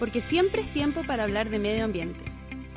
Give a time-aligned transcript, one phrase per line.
[0.00, 2.24] Porque siempre es tiempo para hablar de medio ambiente.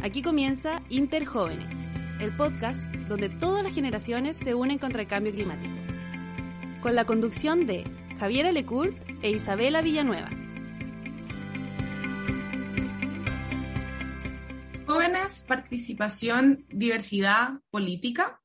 [0.03, 1.73] Aquí comienza Interjóvenes,
[2.19, 5.73] el podcast donde todas las generaciones se unen contra el cambio climático.
[6.81, 7.85] Con la conducción de
[8.19, 10.29] Javiera Lecourt e Isabela Villanueva.
[14.85, 18.42] Jóvenes, participación, diversidad, política.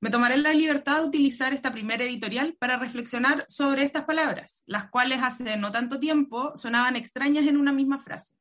[0.00, 4.90] Me tomaré la libertad de utilizar esta primera editorial para reflexionar sobre estas palabras, las
[4.90, 8.34] cuales hace no tanto tiempo sonaban extrañas en una misma frase.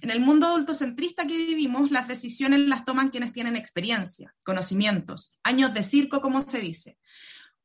[0.00, 5.72] En el mundo adultocentrista que vivimos, las decisiones las toman quienes tienen experiencia, conocimientos, años
[5.74, 6.98] de circo, como se dice,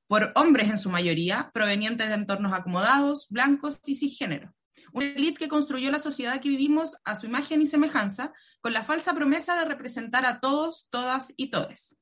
[0.07, 4.53] por hombres en su mayoría, provenientes de entornos acomodados, blancos y cisgénero.
[4.91, 8.31] Una élite que construyó la sociedad que vivimos a su imagen y semejanza,
[8.61, 11.97] con la falsa promesa de representar a todos, todas y todes.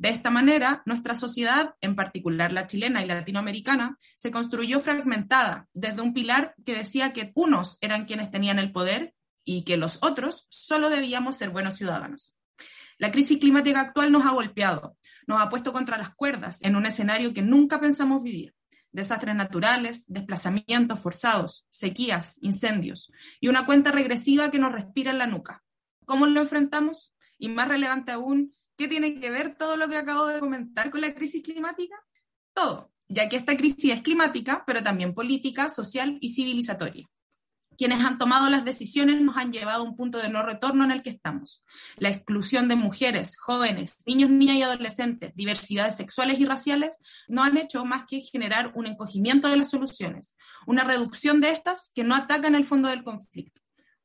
[0.00, 5.68] De esta manera, nuestra sociedad, en particular la chilena y la latinoamericana, se construyó fragmentada
[5.74, 9.12] desde un pilar que decía que unos eran quienes tenían el poder
[9.44, 12.34] y que los otros solo debíamos ser buenos ciudadanos.
[12.96, 16.86] La crisis climática actual nos ha golpeado, nos ha puesto contra las cuerdas en un
[16.86, 18.54] escenario que nunca pensamos vivir.
[18.92, 25.26] Desastres naturales, desplazamientos forzados, sequías, incendios y una cuenta regresiva que nos respira en la
[25.26, 25.62] nuca.
[26.06, 27.14] ¿Cómo lo enfrentamos?
[27.36, 31.02] Y más relevante aún, ¿Qué tiene que ver todo lo que acabo de comentar con
[31.02, 32.02] la crisis climática?
[32.54, 37.06] Todo, ya que esta crisis es climática, pero también política, social y civilizatoria.
[37.76, 40.92] Quienes han tomado las decisiones nos han llevado a un punto de no retorno en
[40.92, 41.62] el que estamos.
[41.98, 46.96] La exclusión de mujeres, jóvenes, niños, niñas y adolescentes, diversidades sexuales y raciales,
[47.28, 51.92] no han hecho más que generar un encogimiento de las soluciones, una reducción de estas
[51.94, 53.59] que no atacan el fondo del conflicto.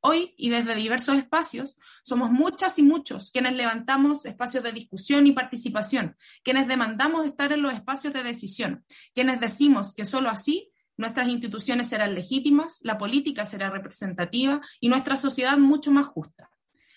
[0.07, 5.31] Hoy y desde diversos espacios somos muchas y muchos quienes levantamos espacios de discusión y
[5.31, 11.27] participación, quienes demandamos estar en los espacios de decisión, quienes decimos que solo así nuestras
[11.27, 16.51] instituciones serán legítimas, la política será representativa y nuestra sociedad mucho más justa.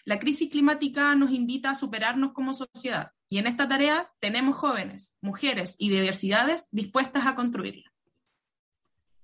[0.05, 5.17] La crisis climática nos invita a superarnos como sociedad y en esta tarea tenemos jóvenes,
[5.23, 7.91] mujeres y diversidades dispuestas a construirla.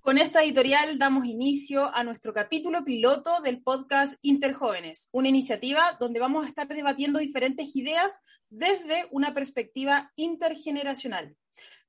[0.05, 6.19] Con esta editorial damos inicio a nuestro capítulo piloto del podcast Interjóvenes, una iniciativa donde
[6.19, 11.35] vamos a estar debatiendo diferentes ideas desde una perspectiva intergeneracional.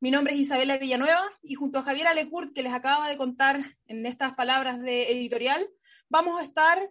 [0.00, 3.76] Mi nombre es Isabela Villanueva y junto a Javier Alecourt, que les acaba de contar
[3.86, 5.68] en estas palabras de editorial,
[6.08, 6.90] vamos a estar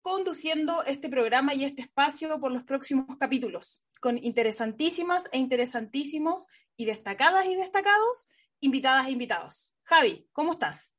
[0.00, 6.46] conduciendo este programa y este espacio por los próximos capítulos, con interesantísimas e interesantísimos
[6.78, 8.24] y destacadas y destacados
[8.60, 9.73] invitadas e invitados.
[9.84, 10.92] Javi, ¿cómo estás?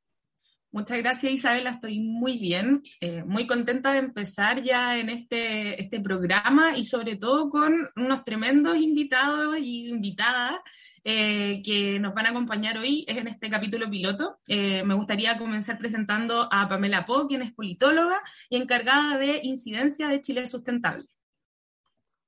[0.70, 6.00] Muchas gracias Isabela, estoy muy bien, eh, muy contenta de empezar ya en este, este
[6.00, 10.56] programa y sobre todo con unos tremendos invitados y invitadas
[11.02, 14.38] eh, que nos van a acompañar hoy en este capítulo piloto.
[14.48, 20.08] Eh, me gustaría comenzar presentando a Pamela Po, quien es politóloga y encargada de incidencia
[20.08, 21.06] de Chile Sustentable.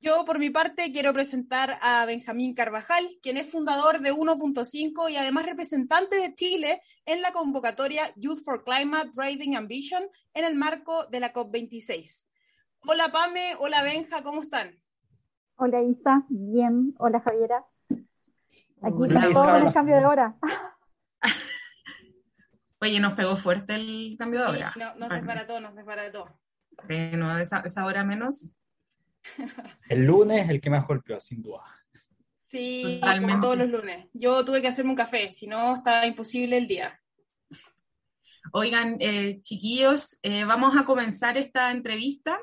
[0.00, 5.16] Yo, por mi parte, quiero presentar a Benjamín Carvajal, quien es fundador de 1.5 y
[5.16, 10.04] además representante de Chile en la convocatoria Youth for Climate Driving Ambition
[10.34, 12.24] en el marco de la COP26.
[12.86, 14.78] Hola Pame, hola Benja, ¿cómo están?
[15.56, 16.94] Hola Isa, bien.
[16.98, 17.64] Hola Javiera.
[18.80, 20.36] Aquí está todo con el cambio de hora.
[22.80, 24.72] Oye, nos pegó fuerte el cambio de hora.
[24.72, 26.38] Sí, no, nos desbarató, nos desbarató.
[26.86, 28.52] Sí, no, esa, esa hora menos
[29.88, 31.64] el lunes el que más golpeó, sin duda.
[32.48, 34.08] Sí, como todos los lunes.
[34.14, 36.98] Yo tuve que hacerme un café, si no estaba imposible el día.
[38.52, 42.40] Oigan, eh, chiquillos, eh, vamos a comenzar esta entrevista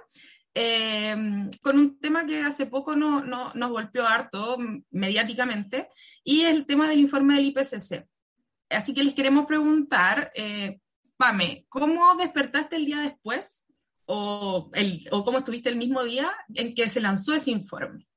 [0.53, 1.15] eh,
[1.59, 4.57] con un tema que hace poco no, nos golpeó harto
[4.91, 5.89] mediáticamente
[6.23, 8.05] y el tema del informe del IPCC.
[8.69, 10.31] Así que les queremos preguntar,
[11.17, 13.64] Pame, ¿cómo despertaste el día después
[14.05, 18.07] o, el, o cómo estuviste el mismo día en que se lanzó ese informe?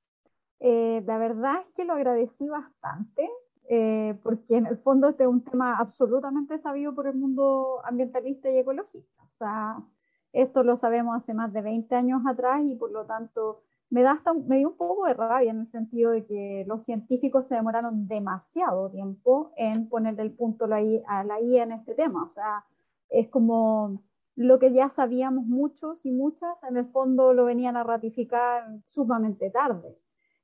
[0.61, 3.29] Eh, la verdad es que lo agradecí bastante,
[3.69, 8.50] eh, porque en el fondo este es un tema absolutamente sabido por el mundo ambientalista
[8.50, 9.23] y ecologista.
[9.23, 9.79] O sea,
[10.32, 14.12] esto lo sabemos hace más de 20 años atrás y por lo tanto me, da
[14.12, 17.55] hasta, me dio un poco de rabia en el sentido de que los científicos se
[17.55, 22.25] demoraron demasiado tiempo en ponerle el punto a la I en este tema.
[22.25, 22.64] O sea,
[23.08, 24.02] es como
[24.38, 29.50] lo que ya sabíamos muchos y muchas, en el fondo lo venían a ratificar sumamente
[29.50, 29.99] tarde.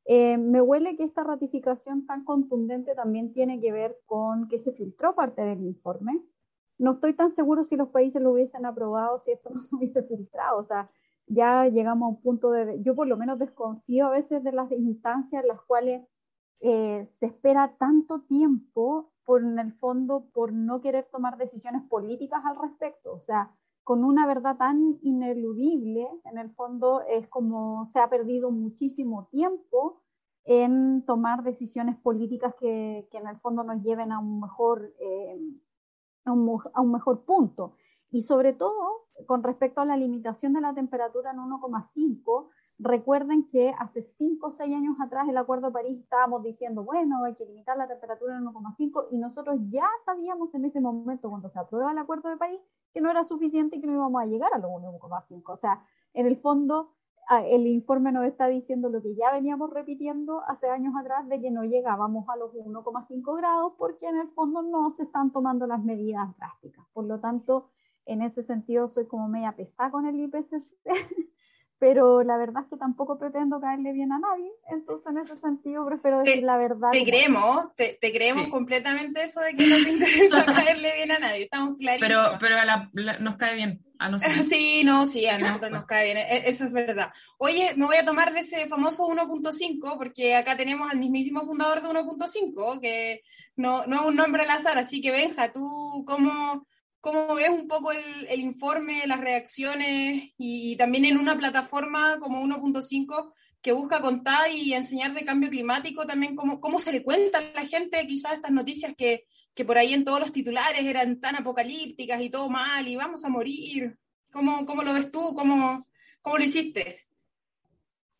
[0.04, 4.72] Eh, me huele que esta ratificación tan contundente también tiene que ver con que se
[4.72, 6.20] filtró parte del informe.
[6.76, 10.02] No estoy tan seguro si los países lo hubiesen aprobado, si esto no se hubiese
[10.02, 10.58] filtrado.
[10.58, 10.90] O sea,
[11.28, 12.82] ya llegamos a un punto de...
[12.82, 16.02] Yo por lo menos desconfío a veces de las instancias en las cuales
[16.58, 22.42] eh, se espera tanto tiempo por, en el fondo, por no querer tomar decisiones políticas
[22.44, 23.12] al respecto.
[23.14, 23.54] O sea,
[23.84, 30.02] con una verdad tan ineludible, en el fondo es como se ha perdido muchísimo tiempo
[30.44, 35.38] en tomar decisiones políticas que, que en el fondo nos lleven a un mejor, eh,
[36.24, 37.76] a, un, a un mejor punto.
[38.10, 42.48] Y sobre todo, con respecto a la limitación de la temperatura en 1,5,
[42.78, 47.22] Recuerden que hace 5 o 6 años atrás el Acuerdo de París estábamos diciendo, bueno,
[47.24, 51.48] hay que limitar la temperatura en 1,5 y nosotros ya sabíamos en ese momento cuando
[51.50, 52.60] se aprueba el Acuerdo de París
[52.94, 55.42] que no era suficiente y que no íbamos a llegar a los 1,5.
[55.52, 56.94] O sea, en el fondo
[57.28, 61.40] ah, el informe nos está diciendo lo que ya veníamos repitiendo hace años atrás de
[61.40, 65.66] que no llegábamos a los 1,5 grados porque en el fondo no se están tomando
[65.66, 66.86] las medidas drásticas.
[66.92, 67.68] Por lo tanto,
[68.06, 70.62] en ese sentido soy como media pesada con el IPCC
[71.84, 75.84] pero la verdad es que tampoco pretendo caerle bien a nadie, entonces en ese sentido
[75.84, 76.88] prefiero decir la verdad.
[76.90, 81.42] Te creemos, te, creemos completamente eso de que no te interesa caerle bien a nadie,
[81.42, 82.08] estamos clarísimos.
[82.08, 83.84] Pero, pero nos cae bien.
[83.98, 84.46] A nosotros.
[84.48, 87.10] Sí, no, sí, a nosotros nos cae bien, e, eso es verdad.
[87.36, 91.82] Oye, me voy a tomar de ese famoso 1.5, porque acá tenemos al mismísimo fundador
[91.82, 93.20] de 1.5, que
[93.56, 96.66] no, no es un nombre al azar, así que Benja, tú, ¿cómo,
[97.04, 103.34] cómo ves un poco el, informe, las reacciones y, también en una plataforma como 1.5
[103.60, 107.52] que busca contar y enseñar de cambio climático, también cómo, cómo se le cuenta a
[107.60, 111.36] la gente quizás estas noticias que, que por ahí en todos los titulares eran tan
[111.36, 113.98] apocalípticas y todo mal y vamos a morir.
[114.32, 115.34] ¿Cómo, cómo lo ves tú?
[115.34, 115.86] ¿Cómo,
[116.22, 117.03] cómo lo hiciste?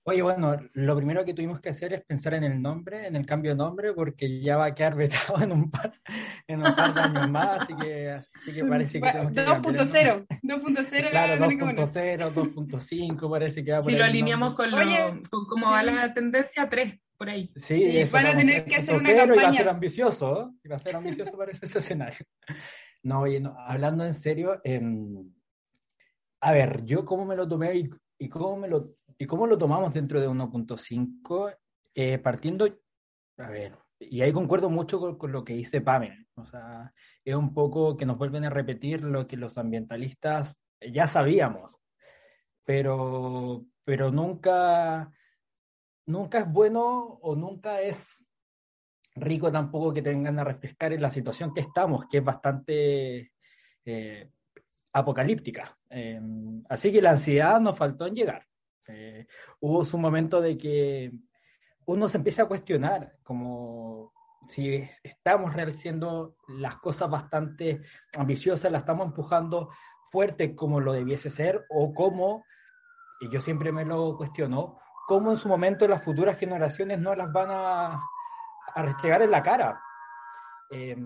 [0.06, 3.24] Oye, bueno, lo primero que tuvimos que hacer es pensar en el nombre, en el
[3.24, 5.98] cambio de nombre, porque ya va a quedar vetado en un par,
[6.46, 9.08] en un par de años más, así que, así que parece que...
[9.08, 11.10] 2.0, 2.0.
[11.10, 14.76] Claro, 2.0, 2.5, parece que va por Si lo alineamos con, lo,
[15.30, 17.50] con cómo va la tendencia, 3, por ahí.
[17.56, 19.34] Sí, sí van a tener que hacer una campaña.
[19.34, 20.58] Y va a ser ambicioso, ¿eh?
[20.64, 22.26] y va a ser ambicioso para ese escenario.
[23.02, 24.82] No, oye, no, hablando en serio, eh,
[26.42, 29.58] a ver, yo cómo me lo tomé y, y cómo me lo ¿Y cómo lo
[29.58, 31.56] tomamos dentro de 1.5?
[31.94, 32.66] Eh, partiendo,
[33.38, 36.92] a ver, y ahí concuerdo mucho con, lo que dice Pamela, o sea,
[37.24, 41.78] es un poco que nos vuelven a repetir lo que los ambientalistas ya sabíamos,
[42.64, 45.12] pero, pero nunca,
[46.06, 48.24] nunca es bueno o nunca es
[49.14, 53.32] rico tampoco que tengan a refrescar en la situación que estamos, que es bastante
[53.84, 54.30] eh,
[54.92, 55.76] apocalíptica.
[55.88, 56.20] Eh,
[56.68, 58.44] así que la ansiedad nos faltó en llegar.
[58.88, 59.26] Eh,
[59.60, 61.12] hubo su momento de que
[61.86, 64.12] uno se empieza a cuestionar como
[64.48, 67.82] si estamos realizando las cosas bastante
[68.16, 69.70] ambiciosas, las estamos empujando
[70.10, 72.44] fuerte como lo debiese ser o como,
[73.20, 77.32] y yo siempre me lo cuestiono, cómo en su momento las futuras generaciones no las
[77.32, 78.02] van a,
[78.74, 79.80] a restregar en la cara.
[80.70, 80.96] Eh,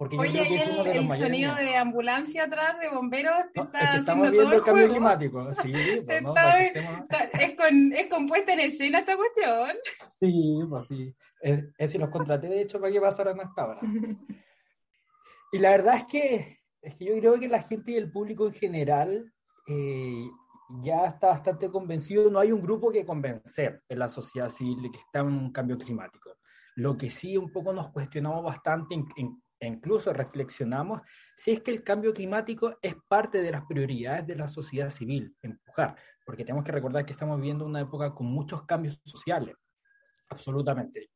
[0.00, 4.62] Oye, ¿y el, sonido de ambulancia atrás, de bomberos, te está haciendo estamos viendo el
[4.62, 5.50] cambio climático.
[5.60, 5.72] Sí,
[6.06, 6.72] pues,
[7.32, 9.70] es, con, es compuesta en escena esta cuestión.
[10.20, 11.12] Sí, pues sí.
[11.40, 13.82] Es, es si los contraté, de hecho, para que pasaran las cámaras.
[15.52, 18.46] y la verdad es que, es que yo creo que la gente y el público
[18.46, 19.32] en general
[19.66, 20.28] eh,
[20.80, 22.30] ya está bastante convencido.
[22.30, 25.50] No hay un grupo que convencer en la sociedad civil de que está en un
[25.50, 26.36] cambio climático.
[26.76, 31.02] Lo que sí un poco nos cuestionamos bastante en, en e incluso reflexionamos
[31.36, 35.36] si es que el cambio climático es parte de las prioridades de la sociedad civil,
[35.42, 39.56] empujar, porque tenemos que recordar que estamos viviendo una época con muchos cambios sociales,
[40.28, 41.10] absolutamente,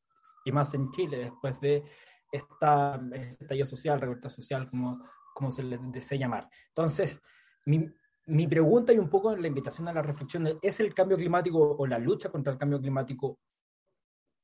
[0.45, 1.83] y más en Chile, después de
[2.31, 2.99] esta
[3.39, 6.49] estallido social, revuelta social, como, como se le desea llamar.
[6.69, 7.21] Entonces,
[7.65, 7.87] mi,
[8.25, 11.85] mi pregunta y un poco la invitación a la reflexión es, el cambio climático o
[11.85, 13.39] la lucha contra el cambio climático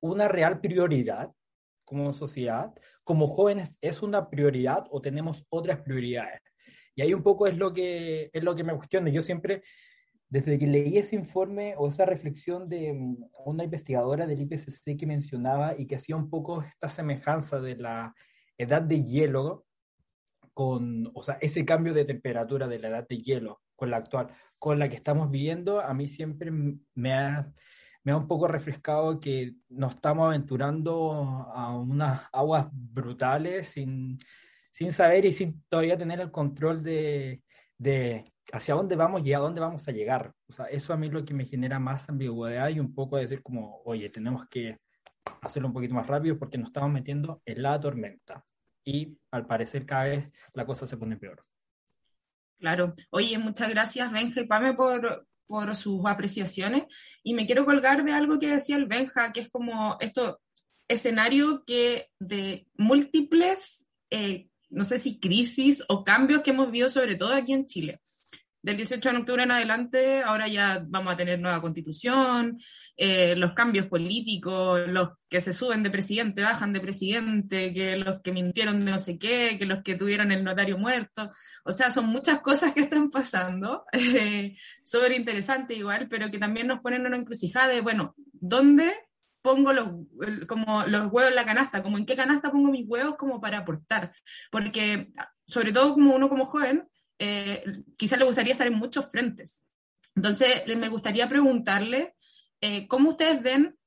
[0.02, 1.32] una real prioridad
[1.90, 2.72] como sociedad,
[3.04, 6.42] como jóvenes, es una prioridad o tenemos otras prioridades?
[6.96, 9.10] Y ahí un poco es lo que, es lo que me cuestiono.
[9.10, 9.64] Yo siempre,
[10.30, 15.08] desde que leí ese informe o esa reflexión de mm, una investigadora del IPCC que
[15.08, 18.14] mencionaba y que hacía un poco esta semejanza de la
[18.58, 19.66] edad de hielo
[20.54, 24.28] con, o sea, ese cambio de temperatura de la edad de hielo con la actual,
[24.60, 26.52] con la que estamos viviendo, a mí siempre
[26.94, 27.52] me ha
[28.10, 31.12] me ha un poco refrescado que nos estamos aventurando
[31.54, 34.18] a unas aguas brutales sin,
[34.72, 37.44] sin saber y sin todavía tener el control de,
[37.78, 40.34] de hacia dónde vamos y a dónde vamos a llegar.
[40.48, 43.44] O sea, eso a mí lo que me genera más ambigüedad y un poco decir
[43.44, 44.80] como, oye, tenemos que
[45.42, 48.44] hacerlo un poquito más rápido porque nos estamos metiendo en la tormenta.
[48.84, 51.46] Y al parecer cada vez la cosa se pone peor.
[52.58, 52.92] Claro.
[53.12, 56.84] Oye, muchas gracias, Benja y Pame, por, por sus apreciaciones.
[57.24, 60.40] Y me quiero colgar de algo que decía el Benja, que es como esto,
[60.88, 67.16] escenario que de múltiples, eh, no sé si crisis o cambios que hemos vivido, sobre
[67.16, 68.00] todo aquí en Chile
[68.62, 72.60] del 18 de octubre en adelante, ahora ya vamos a tener nueva constitución,
[72.98, 78.22] eh, los cambios políticos, los que se suben de presidente, bajan de presidente, que los
[78.22, 81.32] que mintieron de no sé qué, que los que tuvieron el notario muerto.
[81.64, 86.68] O sea, son muchas cosas que están pasando, eh, súper interesante igual, pero que también
[86.68, 88.94] nos ponen en una encrucijada de, bueno, ¿dónde
[89.42, 89.88] pongo los,
[90.48, 91.82] como los huevos en la canasta?
[91.82, 94.12] Como en qué canasta pongo mis huevos como para aportar?
[94.52, 95.14] Porque,
[95.48, 96.89] sobre todo como uno como joven,
[97.20, 99.66] eh, quizás le gustaría estar en muchos frentes.
[100.16, 102.16] Entonces, me gustaría preguntarle
[102.62, 103.78] eh, cómo ustedes ven,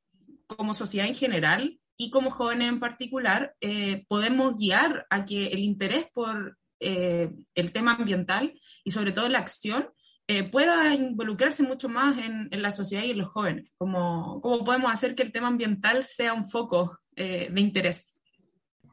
[0.47, 5.61] como sociedad en general y como jóvenes en particular, eh, podemos guiar a que el
[5.61, 9.89] interés por el tema ambiental y sobre todo la acción
[10.51, 13.71] pueda involucrarse mucho más en, la sociedad y en los jóvenes.
[13.79, 18.21] ¿Cómo, ¿Cómo podemos hacer que el tema ambiental sea un foco de interés?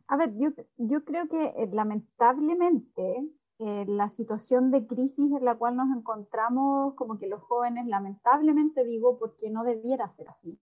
[0.07, 3.23] A ver, yo, yo creo que lamentablemente
[3.59, 8.83] eh, la situación de crisis en la cual nos encontramos, como que los jóvenes, lamentablemente
[8.85, 10.59] digo, porque no debiera ser así,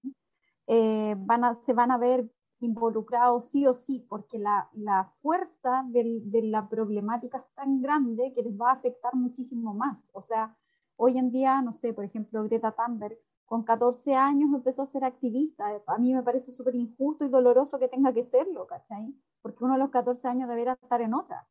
[0.68, 5.84] eh, van a, se van a ver involucrados sí o sí, porque la, la fuerza
[5.88, 10.10] de, de la problemática es tan grande que les va a afectar muchísimo más.
[10.14, 10.58] O sea,
[10.96, 15.06] hoy en día, no sé, por ejemplo, Greta Thunberg, con 14 años empezó a ser
[15.06, 15.82] activista.
[15.88, 19.16] A mí me parece súper injusto y doloroso que tenga que serlo, ¿cachai?
[19.42, 21.48] Porque uno a los 14 años debería estar en otra.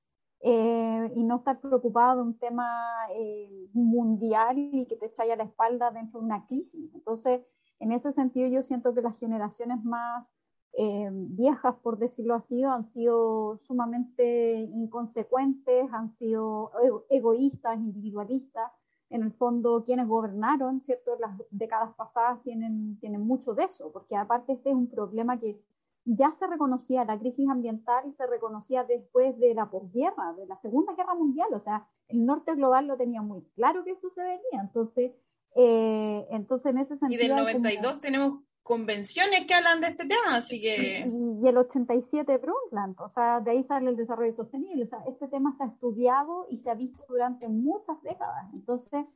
[0.48, 2.70] Eh, y no estar preocupado de un tema
[3.16, 6.94] eh, mundial y que te echa a la espalda dentro de una crisis.
[6.94, 7.40] Entonces,
[7.80, 10.36] en ese sentido, yo siento que las generaciones más
[10.74, 16.70] eh, viejas, por decirlo así, han sido sumamente inconsecuentes, han sido
[17.10, 18.70] egoístas, individualistas.
[19.10, 21.16] En el fondo, quienes gobernaron, ¿cierto?
[21.18, 25.60] Las décadas pasadas tienen, tienen mucho de eso, porque aparte este es un problema que
[26.06, 30.56] ya se reconocía la crisis ambiental y se reconocía después de la posguerra, de la
[30.56, 34.22] Segunda Guerra Mundial, o sea, el norte global lo tenía muy claro que esto se
[34.22, 35.12] venía, entonces,
[35.56, 37.24] eh, entonces en ese sentido...
[37.24, 41.06] Y del 92 tenemos convenciones que hablan de este tema, así que...
[41.08, 45.26] Y, el 87 Brundtland, o sea, de ahí sale el desarrollo sostenible, o sea, este
[45.26, 49.06] tema se ha estudiado y se ha visto durante muchas décadas, entonces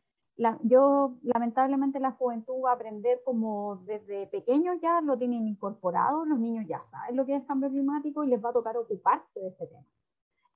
[0.62, 6.38] yo lamentablemente la juventud va a aprender como desde pequeños ya lo tienen incorporado, los
[6.38, 9.49] niños ya saben lo que es cambio climático y les va a tocar ocuparse de
[9.49, 9.85] este tema.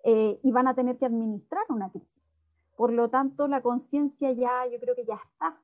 [0.05, 2.39] Eh, y van a tener que administrar una crisis.
[2.77, 5.59] Por lo tanto, la conciencia ya, yo creo que ya está.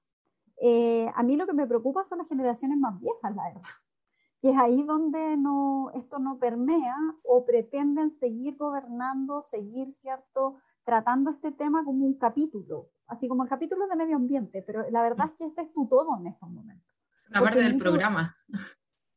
[0.62, 3.70] Eh, a mí lo que me preocupa son las generaciones más viejas, la verdad,
[4.40, 10.56] que es ahí donde no, esto no permea o pretenden seguir gobernando, seguir, ¿cierto?,
[10.90, 15.02] tratando este tema como un capítulo, así como el capítulo de medio ambiente, pero la
[15.02, 16.92] verdad es que este es tu todo en estos momentos.
[17.30, 18.36] Una parte del programa.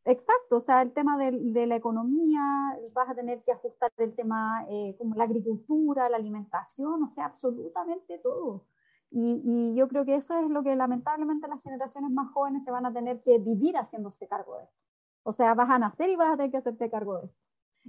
[0.05, 2.43] Exacto, o sea, el tema de, de, la economía,
[2.91, 7.25] vas a tener que ajustar el tema eh, como la agricultura, la alimentación, o sea,
[7.25, 8.67] absolutamente todo.
[9.09, 12.69] Y, y, yo creo que eso es lo que lamentablemente las generaciones más jóvenes se
[12.69, 14.77] van a tener que vivir haciéndose cargo de esto.
[15.23, 17.43] O sea, vas a nacer y vas a tener que hacerte cargo de esto.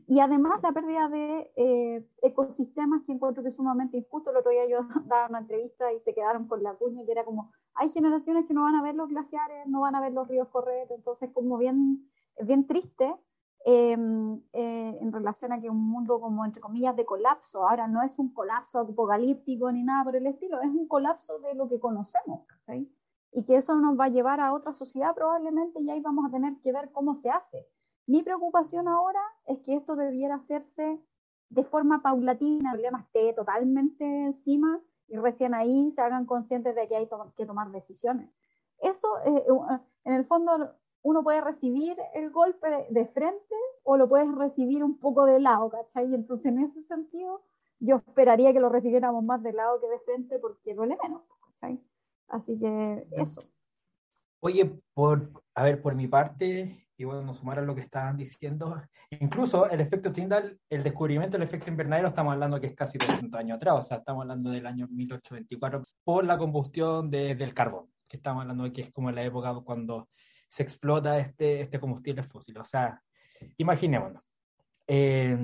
[0.07, 4.31] Y además la pérdida de eh, ecosistemas que encuentro que es sumamente injusto.
[4.31, 7.25] El otro día yo daba una entrevista y se quedaron con la cuña que era
[7.25, 10.29] como, hay generaciones que no van a ver los glaciares, no van a ver los
[10.29, 12.11] ríos correr, entonces como bien,
[12.41, 13.15] bien triste
[13.65, 18.03] em, eh, en relación a que un mundo como entre comillas de colapso, ahora no
[18.03, 21.81] es un colapso apocalíptico ni nada por el estilo, es un colapso de lo que
[21.81, 22.93] conocemos, ¿sí?
[23.33, 26.31] Y que eso nos va a llevar a otra sociedad probablemente y ahí vamos a
[26.31, 27.67] tener que ver cómo se hace
[28.07, 31.01] mi preocupación ahora es que esto debiera hacerse
[31.49, 36.89] de forma paulatina, el problema esté totalmente encima y recién ahí se hagan conscientes de
[36.89, 38.31] que hay que tomar decisiones.
[38.81, 44.09] Eso, eh, eh, en el fondo, uno puede recibir el golpe de, frente o lo
[44.09, 46.11] puedes recibir un poco de lado, ¿cachai?
[46.11, 47.43] Y entonces, en ese sentido,
[47.79, 51.81] yo esperaría que lo recibiéramos más de lado que de frente porque duele menos, ¿cachai?
[52.29, 53.43] Así que eso.
[54.41, 58.81] Oye, por, a ver, por mi parte, y bueno, sumar a lo que estaban diciendo,
[59.11, 63.39] incluso el efecto Tyndall, el descubrimiento del efecto invernadero, estamos hablando que es casi 200
[63.39, 68.17] años atrás, o sea, estamos hablando del año 1824, por la combustión del carbón, que
[68.17, 70.09] estamos hablando de que es como la época cuando
[70.49, 73.01] se explota este, este combustible fósil, o sea,
[73.57, 74.23] imaginémonos.
[74.87, 75.37] Eh,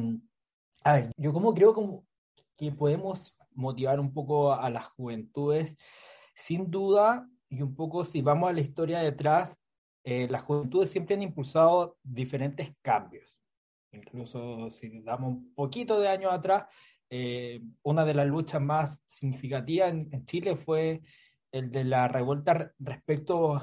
[0.85, 2.05] a ver, yo como creo como
[2.57, 5.77] que podemos motivar un poco a las juventudes.
[6.35, 9.53] Sin duda, y un poco si vamos a la historia detrás,
[10.05, 13.39] eh, las juventudes siempre han impulsado diferentes cambios.
[13.93, 16.67] Incluso si damos un poquito de años atrás,
[17.11, 21.03] eh, una de las luchas más significativas en, Chile fue
[21.53, 23.61] el de la revuelta respecto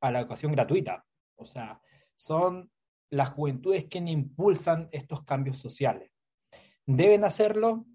[0.00, 1.04] a la educación gratuita.
[1.36, 1.80] O sea,
[2.16, 2.70] son
[3.10, 6.12] las juventudes quienes impulsan estos cambios sociales.
[6.86, 7.86] ¿Deben hacerlo?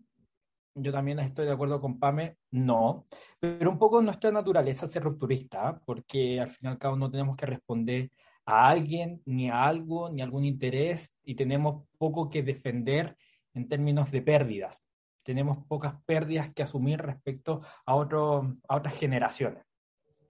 [0.78, 3.08] Yo también estoy de acuerdo con Pame, no,
[3.40, 7.38] pero un poco nuestra naturaleza ser rupturista, porque al fin y al cabo no tenemos
[7.38, 8.12] que responder
[8.46, 13.16] a alguien, ni a algo, ni a algún interés, y tenemos poco que defender
[13.54, 14.84] en términos de pérdidas.
[15.24, 19.64] Tenemos pocas pérdidas que asumir respecto a, otro, a otras generaciones.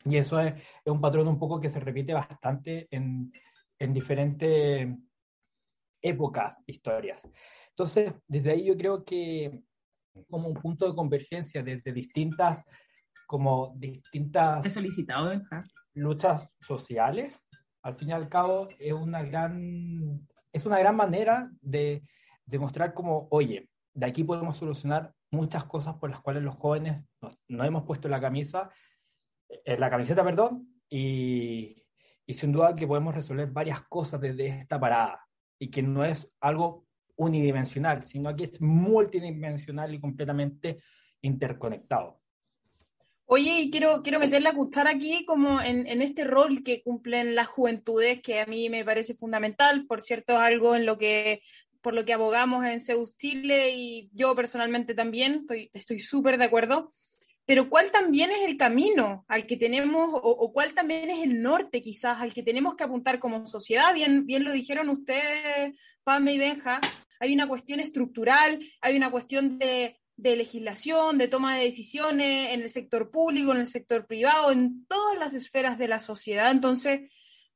[0.05, 3.33] Y eso es, es, un patrón un poco que se repite bastante en,
[3.79, 4.95] en diferentes
[6.01, 7.21] épocas, historias.
[7.69, 9.63] Entonces, desde ahí yo creo que
[10.29, 12.63] como un punto de convergencia desde distintas,
[13.27, 14.71] como distintas...
[14.73, 15.41] solicitado,
[15.93, 17.41] Luchas sociales,
[17.81, 22.03] al fin y al cabo, es una gran, es una gran manera de
[22.45, 27.03] demostrar como, oye, de aquí podemos solucionar muchas cosas por las cuales los jóvenes
[27.47, 28.69] no hemos puesto la camisa,
[29.63, 31.85] eh, la camiseta, perdón, y,
[32.25, 35.25] y sin duda que podemos resolver varias cosas desde esta parada
[35.59, 36.84] y que no es algo
[37.15, 40.79] unidimensional, sino que es multidimensional y completamente
[41.21, 42.19] interconectado.
[43.27, 47.33] Oye, y quiero, quiero meter la cuchara aquí como en, en, este rol que cumplen
[47.33, 51.41] las juventudes, que a mí me parece fundamental, por cierto, es algo en lo que,
[51.81, 56.87] por lo que abogamos en Zeus Chile y yo personalmente también, estoy súper de acuerdo
[57.45, 61.81] pero cuál también es el camino al que tenemos, o, cuál también es el norte
[61.81, 63.93] quizás al que tenemos que apuntar como sociedad.
[63.93, 66.81] Bien, bien lo dijeron ustedes, Pame y Benja,
[67.19, 72.69] hay una cuestión estructural, hay una cuestión de, legislación, de toma de decisiones en el
[72.69, 76.51] sector público, en el sector privado, en todas las esferas de la sociedad.
[76.51, 77.11] Entonces,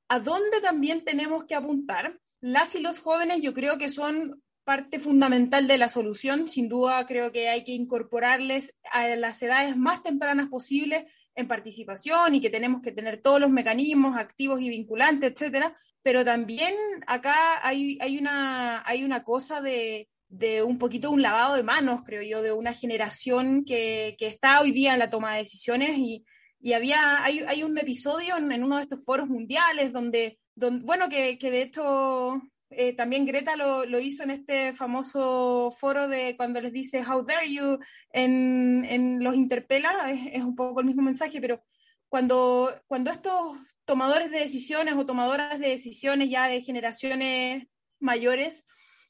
[0.07, 2.19] ¿a dónde también tenemos que apuntar?
[2.41, 6.47] Las y los jóvenes yo creo que son parte fundamental de la solución.
[6.47, 12.35] Sin duda, creo que hay que incorporarles a las edades más tempranas posibles en participación
[12.35, 15.75] y que tenemos que tener todos los mecanismos activos y vinculantes, etcétera.
[16.01, 16.73] Pero también
[17.07, 22.01] acá hay, hay, una, hay una cosa de, de un poquito un lavado de manos,
[22.05, 25.97] creo yo, de una generación que, que está hoy día en la toma de decisiones
[25.97, 26.25] y,
[26.59, 30.85] y había, hay, hay un episodio en, en, uno de estos foros mundiales donde, donde
[30.85, 36.07] bueno, que, que de hecho eh, también Greta lo, lo, hizo en este famoso foro
[36.07, 37.79] de cuando les dice How dare you
[38.11, 41.63] en, en los interpela, es, es, un poco el mismo mensaje, pero
[42.09, 43.57] cuando, cuando estos
[43.89, 47.65] tomadores de decisiones o tomadoras de decisiones ya de generaciones
[47.99, 48.63] mayores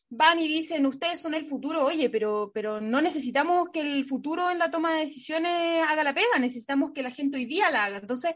[0.10, 4.50] van y dicen, ustedes son el futuro, oye, pero, pero no necesitamos que el futuro
[4.50, 7.84] en la toma de decisiones haga la pega, necesitamos que la gente hoy día la
[7.84, 7.98] haga.
[7.98, 8.36] Entonces,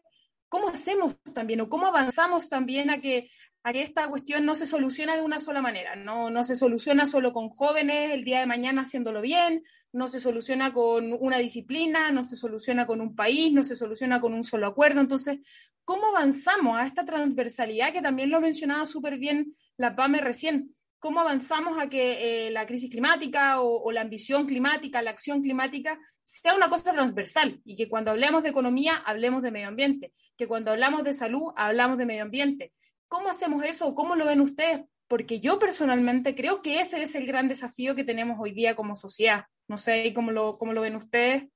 [0.49, 3.29] ¿cómo hacemos también o cómo avanzamos también a que,
[3.63, 7.05] a que esta cuestión no se soluciona de una sola manera, no, no se soluciona
[7.05, 12.11] solo con jóvenes el día de mañana haciéndolo bien, no se soluciona con una disciplina,
[12.11, 14.99] no se soluciona con un país, no se soluciona con un solo acuerdo.
[14.99, 15.39] Entonces,
[15.85, 20.75] ¿cómo avanzamos a esta transversalidad que también lo mencionaba súper bien la PAME recién?
[20.99, 25.99] ¿Cómo avanzamos a que eh, la crisis climática o, la ambición climática, la acción climática,
[26.23, 30.47] sea una cosa transversal y que cuando hablemos de economía hablemos de medio ambiente, que
[30.47, 32.73] cuando hablamos de salud hablamos de medio ambiente,
[33.13, 33.93] ¿Cómo hacemos eso?
[33.93, 34.85] ¿Cómo lo ven ustedes?
[35.07, 38.95] Porque yo personalmente creo que ese es el gran desafío que tenemos hoy día como
[38.95, 39.45] sociedad.
[39.67, 41.47] No sé cómo lo, cómo lo ven ustedes.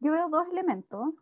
[0.00, 1.14] Yo veo dos elementos.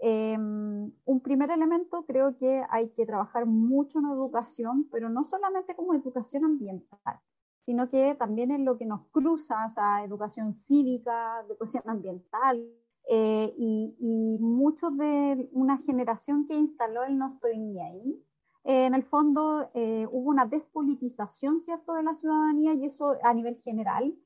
[0.00, 5.74] Eh, un primer elemento, creo que hay que trabajar mucho en educación, pero no solamente
[5.74, 7.18] como educación ambiental,
[7.64, 12.62] sino que también en lo que nos cruza, o sea, educación cívica, educación ambiental,
[13.08, 18.22] eh, y, y de una generación que instaló el no estoy ni ahí,
[18.64, 23.56] en el fondo eh, hubo una despolitización, ¿cierto?, de la ciudadanía y eso a nivel
[23.56, 24.16] general.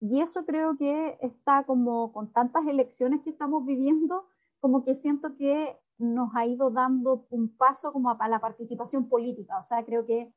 [0.00, 4.26] Y eso creo que está como con tantas elecciones que estamos viviendo,
[4.60, 9.58] como que siento que nos ha ido dando un paso como a, la participación política.
[9.58, 10.34] O sea, creo que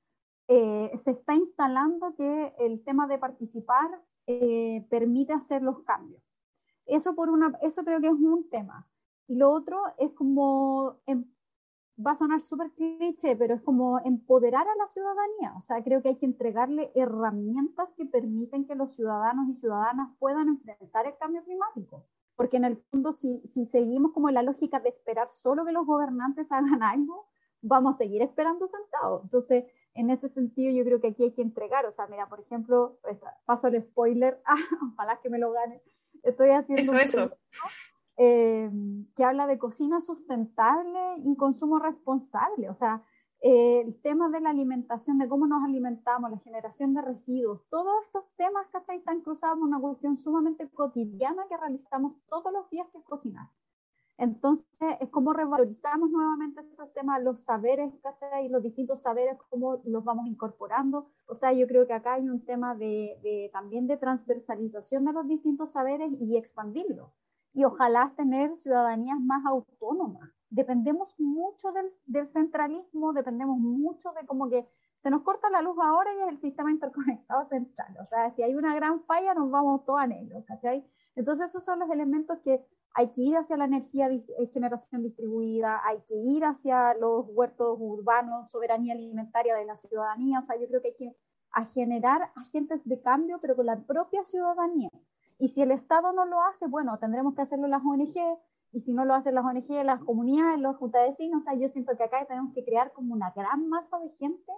[0.48, 3.90] eh, se está instalando que el tema de participar
[4.28, 6.22] eh, permite hacer los cambios.
[6.86, 8.88] Eso, por una, eso creo que es un tema.
[9.28, 11.26] Y lo otro es como em,
[12.06, 15.54] va a sonar súper cliché, pero es como empoderar a la ciudadanía.
[15.58, 20.10] O sea, creo que hay que entregarle herramientas que permiten que los ciudadanos y ciudadanas
[20.20, 22.06] puedan enfrentar el cambio climático.
[22.36, 25.86] Porque en el fondo, si, si seguimos como la lógica de esperar solo que los
[25.86, 27.28] gobernantes hagan algo,
[27.62, 29.24] vamos a seguir esperando sentados.
[29.24, 31.86] Entonces, en ese sentido, yo creo que aquí hay que entregar.
[31.88, 33.00] O sea, mira, por ejemplo,
[33.46, 34.56] paso el spoiler, ah,
[34.94, 35.82] ojalá que me lo gane.
[36.22, 37.38] estoy haciendo eso, eso.
[38.20, 38.72] Eh,
[39.16, 42.70] que habla de cocina sustentable y consumo responsable.
[42.70, 43.04] O sea,
[43.42, 47.94] eh, el tema de la alimentación, de cómo nos alimentamos, la generación de residuos, todos
[48.06, 48.98] estos temas, ¿cachai?
[48.98, 53.50] Están cruzados por una cuestión sumamente cotidiana que realizamos todos los días, que es cocinar.
[54.18, 54.66] Entonces,
[55.00, 58.50] es como revalorizamos nuevamente esos temas, los saberes, ¿cachai?
[58.50, 61.12] Los distintos saberes, cómo los vamos incorporando.
[61.28, 65.28] O sea, yo creo que acá hay un tema de, también de transversalización de los
[65.28, 67.12] distintos saberes y expandirlos.
[67.58, 70.30] Y ojalá tener ciudadanías más autónomas.
[70.52, 74.68] Dependemos mucho del, del centralismo, dependemos mucho de como que
[75.00, 77.98] se nos corta la luz ahora y es el sistema interconectado central.
[78.00, 80.86] O sea, si hay una gran falla, nos vamos todos a negro, ¿cachai?
[81.16, 85.82] Entonces, esos son los elementos que hay que ir hacia la energía eh, generación distribuida,
[85.84, 90.68] hay que ir hacia los huertos urbanos, soberanía alimentaria de la ciudadanía, o sea, yo
[90.68, 91.16] creo que hay que
[91.54, 94.92] a generar agentes de cambio, pero con la propia ciudadanía.
[95.38, 98.16] Y si el Estado no lo hace, bueno, tendremos que hacerlo las ONG,
[98.72, 101.54] y si no lo hacen las ONG, las comunidades, los juntas de vecinos, o sea,
[101.56, 104.52] yo siento que acá tenemos que crear como una gran masa de gente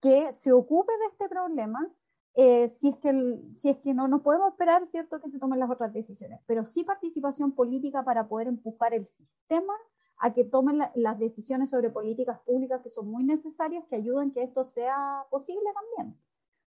[0.00, 1.88] que se ocupe de este problema
[2.36, 5.60] eh, si, es que si es que no nos podemos esperar, ¿cierto?, que se tomen
[5.60, 9.72] las otras decisiones, pero sí participación política para poder empujar el sistema
[10.18, 14.42] a que tomen las decisiones sobre políticas públicas que son muy necesarias, que ayuden que
[14.42, 16.18] esto sea posible también.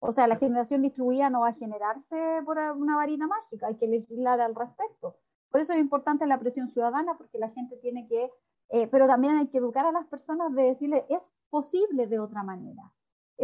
[0.05, 3.87] O sea, la generación distribuida no va a generarse por una varina mágica, hay que
[3.87, 5.15] legislar al respecto.
[5.49, 8.31] Por eso es importante la presión ciudadana, porque la gente tiene que,
[8.69, 12.43] eh, pero también hay que educar a las personas de decirle, es posible de otra
[12.43, 12.91] manera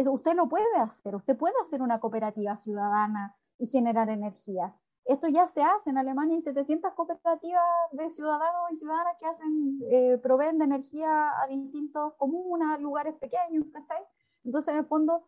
[0.08, 4.74] usted lo puede hacer, usted puede hacer una cooperativa ciudadana y generar energía.
[5.04, 9.80] Esto ya se hace en Alemania, hay 700 cooperativas de ciudadanos y ciudadanas que hacen,
[9.90, 14.02] eh, proveen de energía a distintos comunas, lugares pequeños, ¿cachai?
[14.44, 15.24] Entonces, en el fondo,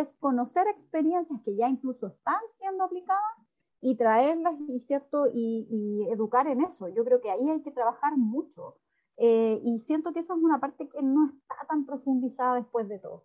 [0.00, 3.38] es conocer experiencias que ya incluso están siendo aplicadas
[3.80, 5.26] y traerlas y, ¿cierto?
[5.32, 6.88] y, educar en eso.
[6.88, 8.78] Yo creo que ahí hay que trabajar mucho.
[9.16, 12.98] Eh, y siento que esa es una parte que no está tan profundizada después de
[12.98, 13.24] todo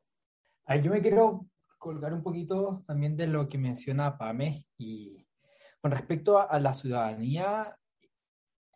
[0.77, 5.25] yo me quiero colgar un poquito también de lo que menciona Pame y
[5.82, 7.73] con respecto a, la ciudadanía,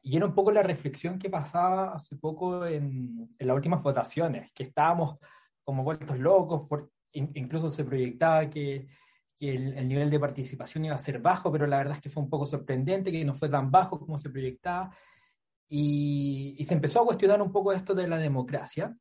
[0.02, 4.52] y era un poco la reflexión que pasaba hace poco en, en las últimas votaciones,
[4.54, 5.20] que estábamos
[5.66, 8.88] como vueltos locos, por, incluso se proyectaba que,
[9.40, 12.24] el, el, nivel de participación iba a ser bajo, pero la verdad es que fue
[12.24, 14.96] un poco sorprendente, que no fue tan bajo como se proyectaba,
[15.68, 18.96] y, se empezó a cuestionar un poco esto de la democracia.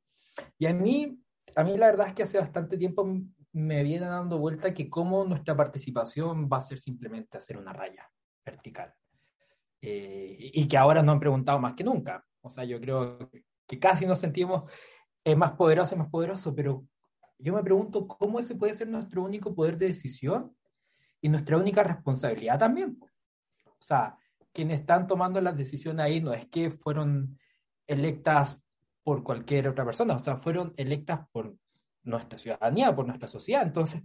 [0.59, 1.23] Y a mí
[1.57, 3.07] a mí la verdad es que hace bastante tiempo
[3.53, 8.09] me viene dando vuelta que cómo nuestra participación va a ser simplemente hacer una raya
[8.45, 8.95] vertical.
[9.81, 12.25] Eh, y que ahora nos han preguntado más que nunca.
[12.41, 13.31] O sea, yo creo
[13.67, 14.71] que casi nos sentimos
[15.25, 16.87] eh, más poderosos más poderosos, pero
[17.43, 20.55] yo me pregunto cómo ese puede ser nuestro único poder de decisión
[21.21, 22.99] y nuestra única responsabilidad también.
[23.67, 24.17] O sea,
[24.53, 27.39] quienes están tomando las decisiones ahí no es que fueron
[27.87, 28.59] electas
[29.03, 31.57] por cualquier otra persona, o sea, fueron electas por
[32.05, 33.63] nuestra ciudadanía, por nuestra sociedad.
[33.63, 34.03] Entonces,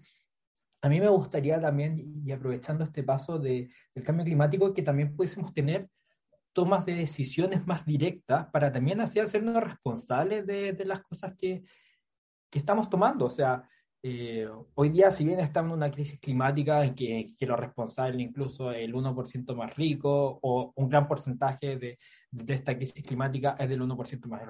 [0.82, 5.16] a mí me gustaría también, y aprovechando este paso de, del cambio climático, que también
[5.16, 5.90] pudiésemos tener
[6.54, 11.64] tomas de decisiones más directas para también así hacernos responsables de, de las cosas que,
[12.50, 13.26] que, estamos tomando.
[13.26, 13.64] O sea,
[14.02, 18.22] eh, hoy día, si bien estamos en una crisis climática en que, que lo responsable
[18.22, 22.00] incluso el 1% más rico o un gran porcentaje de,
[22.32, 24.42] de esta crisis climática es del 1% más,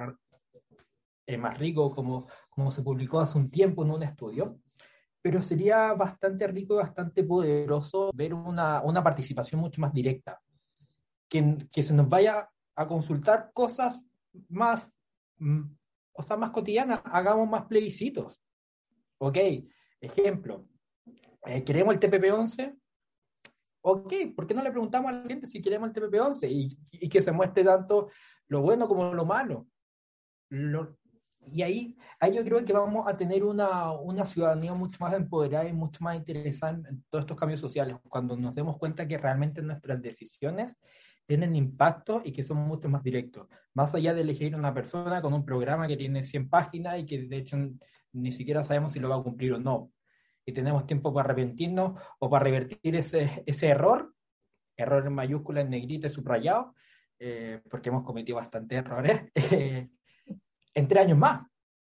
[1.25, 4.59] eh, más rico, como, como se publicó hace un tiempo en un estudio,
[5.21, 10.41] pero sería bastante rico y bastante poderoso ver una, una participación mucho más directa,
[11.27, 13.99] que, que se nos vaya a consultar cosas
[14.47, 14.93] más,
[16.23, 18.41] sea, más cotidianas, hagamos más plebiscitos.
[19.19, 19.37] Ok,
[19.99, 20.67] ejemplo,
[21.45, 22.77] eh, ¿queremos el TPP-11?
[23.81, 27.09] Ok, ¿por qué no le preguntamos a la gente si queremos el TPP-11 y, y,
[27.09, 28.09] que se muestre tanto
[28.47, 29.67] lo bueno como lo malo?
[30.49, 30.97] Lo,
[31.51, 35.67] y ahí, ahí yo creo que vamos a tener una, una ciudadanía mucho más empoderada
[35.67, 39.61] y mucho más interesada en, todos estos cambios sociales, cuando nos demos cuenta que realmente
[39.61, 40.77] nuestras decisiones
[41.27, 43.47] tienen impacto y que son mucho más directos.
[43.73, 47.23] Más allá de elegir una persona con un programa que tiene 100 páginas y que
[47.23, 47.57] de hecho
[48.13, 49.91] ni siquiera sabemos si lo va a cumplir o no.
[50.45, 54.13] Y tenemos tiempo para arrepentirnos o para revertir ese, ese error,
[54.77, 56.73] error en mayúscula, en negrita y subrayado,
[57.19, 59.25] eh, porque hemos cometido bastantes errores.
[59.51, 59.89] Eh,
[60.73, 61.47] en tres años más.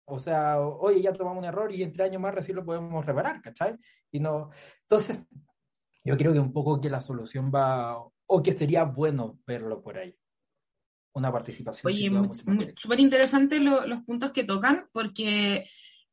[0.05, 3.07] O sea, oye, ya tomamos un error y en tres años más recién lo podemos
[3.07, 3.77] reparar, ¿cachai?
[4.11, 4.51] Y no,
[4.83, 5.21] entonces,
[6.05, 9.99] yo creo que un poco que la solución va, o que sería bueno verlo por
[9.99, 10.16] ahí.
[11.14, 11.92] Una participación.
[11.92, 15.68] Oye, súper interesante lo, los puntos que tocan, porque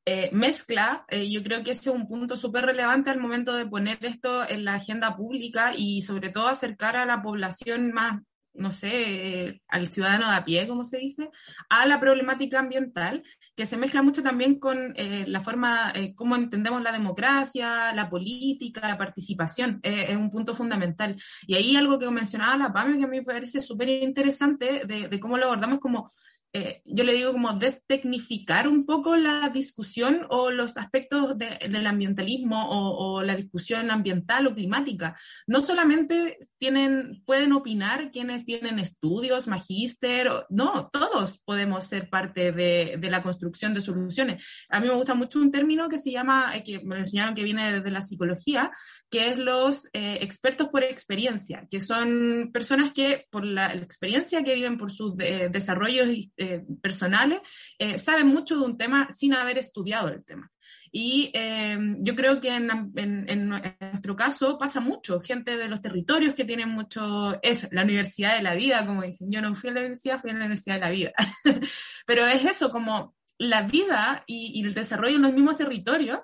[0.06, 3.66] eh, mezcla, eh, yo creo que ese es un punto súper relevante al momento de
[3.66, 8.22] poner esto en la agenda pública y sobre todo acercar a la población más
[8.54, 11.30] no sé, al ciudadano de a pie, como se dice,
[11.70, 13.24] a la problemática ambiental,
[13.56, 18.10] que se mezcla mucho también con eh, la forma, eh, cómo entendemos la democracia, la
[18.10, 21.16] política, la participación, eh, es un punto fundamental.
[21.48, 25.08] Y ahí algo que mencionaba la PAME, que a mí me parece súper interesante, de,
[25.08, 26.12] de, cómo lo abordamos como
[26.52, 31.86] eh, yo le digo como destecnificar un poco la discusión o los aspectos de, del
[31.86, 35.16] ambientalismo o, o, la discusión ambiental o climática.
[35.46, 42.98] No solamente tienen, pueden opinar quienes tienen estudios, magíster, no, todos podemos ser parte de,
[43.00, 44.44] de, la construcción de soluciones.
[44.70, 47.44] A mí me gusta mucho un término que se llama, eh, que me enseñaron que
[47.44, 48.72] viene desde la psicología,
[49.12, 54.44] que es los eh, expertos por experiencia, que son personas que por la, la experiencia
[54.44, 56.08] que viven por sus de, desarrollos
[56.40, 57.42] eh, personales,
[57.78, 60.50] eh, saben mucho de un tema sin haber estudiado el tema.
[60.92, 66.46] Y eh, yo creo que en, nuestro caso pasa mucho, gente de los territorios que
[66.46, 69.80] tienen mucho, es la universidad de la vida, como dicen, yo no fui a la
[69.82, 71.12] universidad, fui a la universidad de la vida.
[72.08, 76.20] Pero es eso, como la vida y, el desarrollo en los mismos territorios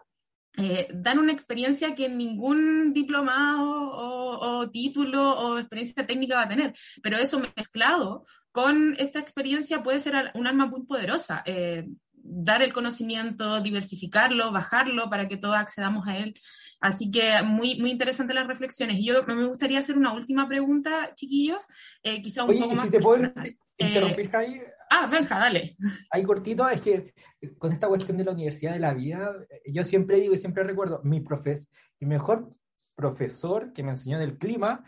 [0.57, 6.73] eh, dan una experiencia que ningún diplomado o, título o experiencia técnica va a tener,
[7.01, 11.43] pero eso mezclado con esta experiencia puede ser un arma muy poderosa.
[11.45, 16.39] Eh, dar el conocimiento, diversificarlo, bajarlo para que todos accedamos a él.
[16.79, 18.97] Así que muy, muy interesantes las reflexiones.
[19.03, 21.67] Yo me gustaría hacer una última pregunta, chiquillos,
[22.01, 23.57] eh, quizá un Oye, poco ¿y más si te puedo personal.
[23.77, 24.61] interrumpir, Eh, Javi?
[24.89, 25.75] ah, Benja, dale.
[26.11, 27.13] Ahí cortito, es que
[27.57, 31.01] con esta cuestión de la universidad de la vida, yo siempre digo y siempre recuerdo,
[31.03, 31.67] mi profes,
[31.99, 32.55] mi mejor
[32.95, 34.81] profesor que me enseñó del clima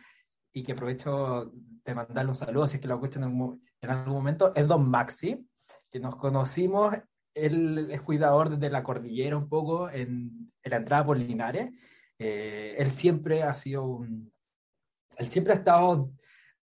[0.53, 1.51] y que aprovecho
[1.91, 4.89] de mandarle un saludo si es que lo escuchan en en algún momento, es Don
[4.89, 5.47] Maxi,
[5.91, 6.95] que nos conocimos,
[7.33, 11.71] él es cuidador desde la cordillera un poco en, en la entrada por Linares.
[12.17, 14.33] Eh, él siempre ha sido un,
[15.17, 16.11] él siempre ha estado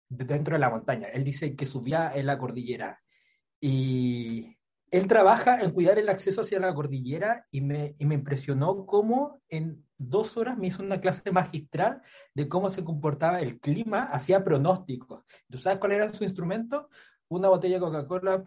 [0.09, 1.09] dentro de la montaña.
[1.09, 3.01] Él dice que subía en la cordillera
[3.61, 4.57] y
[4.95, 10.37] él trabaja en cuidar el acceso hacia la cordillera y me, impresionó cómo en dos
[10.37, 12.01] horas me hizo una clase magistral
[12.33, 15.25] de cómo se comportaba el clima, hacía pronósticos.
[15.51, 16.89] ¿Tú sabes cuál era su instrumento?
[17.27, 18.45] Una botella de Coca-Cola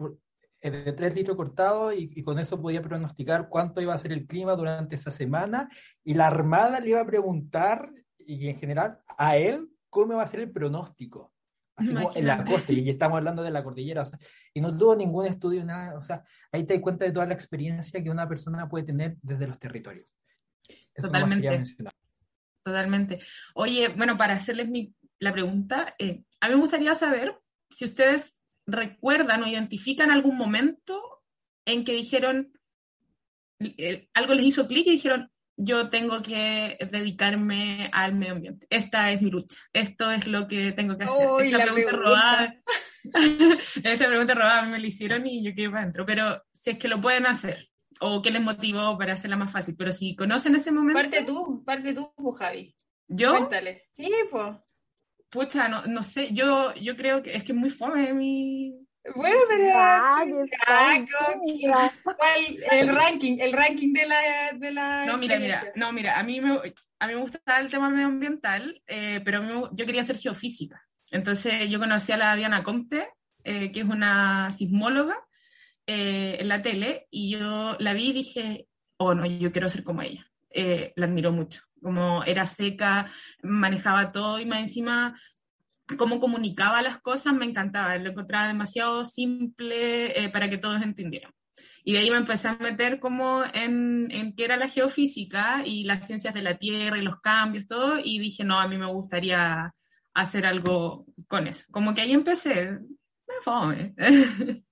[0.62, 4.13] eh, de 3 litros cortado y, y, con eso podía pronosticar cuánto iba a ser
[4.13, 5.67] el clima durante esa semana
[6.01, 10.27] y la Armada le iba a preguntar y en general a él cómo iba a
[10.27, 11.33] ser el pronóstico.
[11.77, 14.17] Así como en la costa, y estamos hablando de la cordillera, o sea,
[14.51, 17.35] y no tuvo ningún estudio, nada, o sea, ahí te das cuenta de toda la
[17.35, 20.07] experiencia que una persona puede tener desde los territorios.
[20.93, 21.63] Eso Totalmente.
[22.63, 23.19] Totalmente.
[23.53, 28.43] Oye, bueno, para hacerles mi, la pregunta, eh, a mí me gustaría saber si ustedes
[28.65, 31.23] recuerdan o identifican algún momento
[31.65, 32.51] en que dijeron,
[33.59, 38.67] eh, algo les hizo clic y dijeron, yo tengo que dedicarme al medio ambiente.
[38.69, 39.57] Esta es mi lucha.
[39.73, 41.27] Esto es lo que tengo que hacer.
[41.45, 41.91] Esta pregunta.
[41.91, 42.55] robada.
[43.83, 46.05] Esta pregunta robada me la hicieron y yo quedé para adentro.
[46.05, 49.75] Pero si es que lo pueden hacer, o qué les motivó para hacerla más fácil.
[49.75, 51.01] Pero si conocen ese momento.
[51.01, 52.75] Parte tú, parte tú, pues, Javi.
[53.07, 53.31] ¿Yo?
[53.31, 53.89] Cuéntale.
[53.91, 54.55] Sí, pues.
[55.29, 59.37] Pucha, no, no sé, yo, yo creo que es que es muy fome mi, bueno,
[59.49, 60.25] pero Ah,
[60.67, 62.41] ah, ¿cuál,
[62.71, 64.17] el ranking, el ranking de la
[64.53, 66.59] de la No, mira, mira, no, mira, a mí me
[66.99, 70.87] a mí me gusta el tema medioambiental, eh, pero me, yo quería hacer geofísica.
[71.11, 73.09] Entonces yo conocí a la Diana Comte,
[73.43, 75.15] eh, que es una sismóloga,
[75.85, 78.67] eh, en la tele, y yo la vi y dije,
[78.97, 80.29] oh no, yo quiero ser como ella.
[80.49, 83.11] Eh, la admiro mucho, como era seca,
[83.43, 85.19] manejaba todo y más encima
[85.95, 91.32] cómo comunicaba las cosas me encantaba, lo encontraba demasiado simple eh, para que todos entendieran.
[91.84, 95.86] Y de ahí me empecé a meter como en, en qué era la geofísica y
[95.86, 98.88] las ciencias de la Tierra y los cambios, todo, y dije, no, a mí me
[98.88, 99.73] gustaría
[100.13, 101.65] hacer algo con eso.
[101.71, 103.93] Como que ahí empecé, me fome.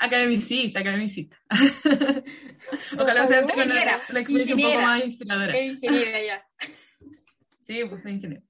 [0.00, 1.38] academicista, academicista.
[2.98, 5.52] Ojalá ustedes tengan una, una experiencia un poco más inspiradora.
[5.56, 6.46] Es ingeniera ya.
[7.62, 8.42] Sí, pues soy ingeniero.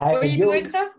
[0.00, 0.92] Oye, ¿y tú, Benja?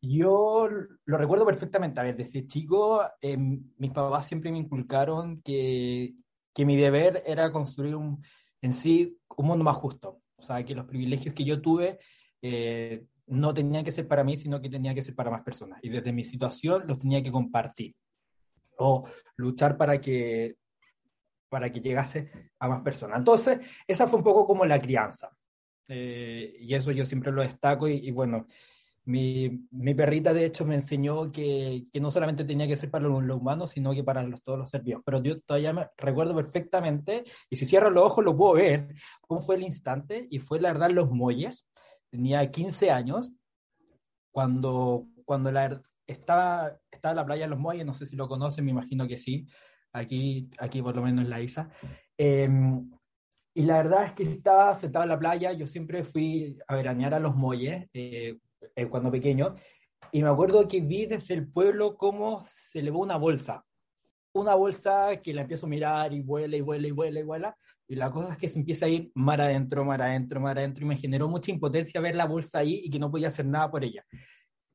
[0.00, 0.68] Yo
[1.04, 2.00] lo recuerdo perfectamente.
[2.00, 6.14] A ver, desde chico, eh, mis papás siempre me inculcaron que,
[6.54, 8.22] que mi deber era construir un,
[8.62, 10.20] en sí un mundo más justo.
[10.36, 11.98] O sea, que los privilegios que yo tuve
[12.42, 15.80] eh, no tenían que ser para mí, sino que tenían que ser para más personas.
[15.82, 17.96] Y desde mi situación los tenía que compartir.
[18.78, 19.04] O
[19.36, 20.56] luchar para que,
[21.48, 23.18] para que llegase a más personas.
[23.18, 25.30] Entonces, esa fue un poco como la crianza.
[25.88, 28.46] Eh, y eso yo siempre lo destaco y, y, bueno,
[29.04, 33.04] Mi, mi, perrita, de hecho, me enseñó que, que, no solamente tenía que ser para
[33.08, 35.02] los, humanos, sino que para los, todos los seres vivos.
[35.04, 39.42] Pero yo todavía me recuerdo perfectamente, y si cierro los ojos lo puedo ver, cómo
[39.42, 41.68] fue el instante, y fue la verdad los muelles.
[42.10, 43.30] Tenía 15 años,
[44.32, 48.64] cuando, cuando la, estaba, estaba la playa de los muelles, no sé si lo conocen,
[48.64, 49.46] me imagino que sí,
[49.92, 51.70] aquí, aquí por lo menos en la isla.
[52.18, 52.48] Eh,
[53.56, 57.14] y la verdad es que estaba sentado en la playa, yo siempre fui a veranear
[57.14, 58.36] a los muelles eh,
[58.74, 59.56] eh, cuando pequeño,
[60.12, 63.64] y me acuerdo que vi desde el pueblo cómo se elevó una bolsa.
[64.34, 67.56] Una bolsa que la empiezo a mirar y vuela y vuela y vuela y vuela.
[67.88, 70.84] Y la cosa es que se empieza a ir mar adentro, mar adentro, mar adentro.
[70.84, 73.70] Y me generó mucha impotencia ver la bolsa ahí y que no podía hacer nada
[73.70, 74.04] por ella.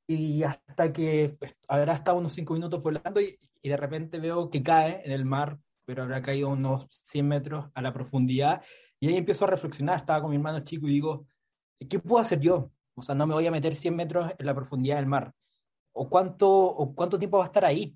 [0.08, 4.50] Y hasta que pues, habrá estado unos cinco minutos volando y, y de repente veo
[4.50, 5.60] que cae en el mar
[5.92, 8.64] pero habrá caído unos 100 metros a la profundidad.
[8.98, 11.28] Y ahí empiezo a reflexionar, estaba con mi hermano chico y digo,
[11.90, 12.72] ¿qué puedo hacer yo?
[12.96, 15.34] O sea, no me voy a meter 100 metros en la profundidad del mar.
[15.92, 17.94] ¿O cuánto, o cuánto tiempo va a estar ahí?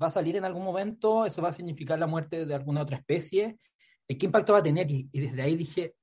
[0.00, 1.24] ¿Va a salir en algún momento?
[1.24, 3.58] ¿Eso va a significar la muerte de alguna otra especie?
[4.06, 4.90] ¿Qué impacto va a tener?
[4.90, 5.94] Y, desde ahí dije,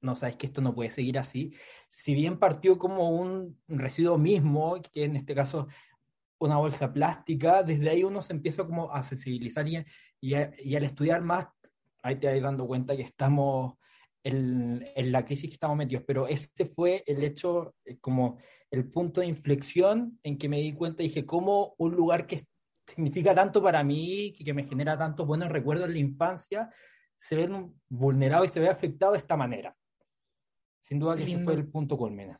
[0.00, 1.52] no, sabes que esto no puede seguir así.
[1.86, 5.68] Si bien partió como un residuo mismo, que en este caso
[6.38, 9.84] una bolsa plástica, desde ahí uno se empieza como a sensibilizar y,
[10.20, 11.46] y, al estudiar más,
[12.02, 13.74] ahí te vas dando cuenta que estamos
[14.22, 18.38] en, en, la crisis que estamos metidos, pero este fue el hecho, eh, como
[18.70, 22.44] el punto de inflexión en que me di cuenta y dije, ¿cómo un lugar que
[22.86, 26.70] significa tanto para mí, que, que me genera tantos buenos recuerdos en la infancia,
[27.16, 29.76] se ve vulnerado y se ve afectado de esta manera?
[30.80, 32.38] Sin duda que ese fue el punto culmina.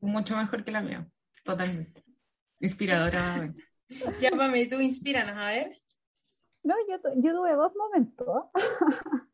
[0.00, 1.06] Mucho mejor que la mía,
[1.42, 2.03] totalmente.
[2.64, 3.54] Inspiradora.
[4.20, 5.82] ya, Pame, tú inspíranos, a ver.
[6.62, 8.44] No, yo, yo tuve dos momentos.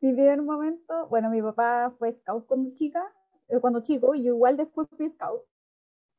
[0.00, 3.02] mi primer momento, bueno, mi papá fue scout cuando chica,
[3.48, 5.42] eh, cuando chico, y yo igual después fui scout.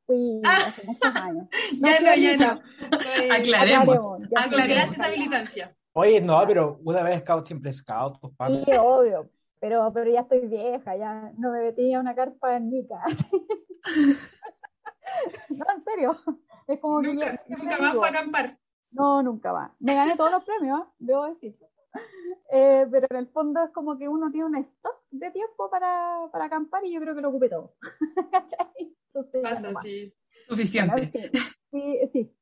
[0.05, 0.57] Fui ah.
[0.67, 1.47] hace muchos años.
[1.79, 2.61] ya no, ya no.
[3.33, 3.99] Aclaremos.
[4.35, 5.77] Aclaremos esa militancia.
[5.93, 8.33] Oye, no, pero una vez scout siempre scout, pues,
[8.65, 9.29] Sí, obvio,
[9.61, 13.25] pero, pero ya estoy vieja, ya no me metí a una carpa en mi casa.
[15.49, 16.17] no, en serio.
[16.67, 18.59] Es como nunca, nunca más fue a acampar.
[18.91, 19.75] No, nunca va.
[19.79, 21.57] Me gané todos los premios, debo decir.
[22.51, 26.27] Eh, pero en el fondo es como que uno tiene un stock de tiempo para,
[26.31, 27.75] para acampar y yo creo que lo ocupé todo.
[29.13, 30.13] Entonces, Pasa, sí.
[30.47, 31.31] Suficiente.
[31.71, 32.35] sí, sí.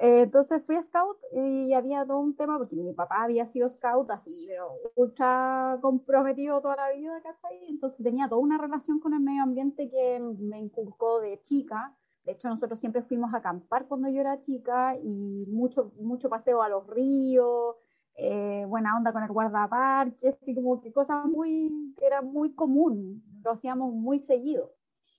[0.00, 3.68] Eh, entonces fui a scout y había todo un tema, porque mi papá había sido
[3.68, 7.66] scout así, pero ultra comprometido toda la vida, ¿cachai?
[7.68, 12.32] Entonces tenía toda una relación con el medio ambiente que me inculcó de chica de
[12.32, 16.68] hecho, nosotros siempre fuimos a acampar cuando yo era chica y mucho, mucho paseo a
[16.68, 17.76] los ríos,
[18.14, 23.52] eh, buena onda con el guardaparque, así como que cosas muy, era muy común, lo
[23.52, 24.74] hacíamos muy seguido.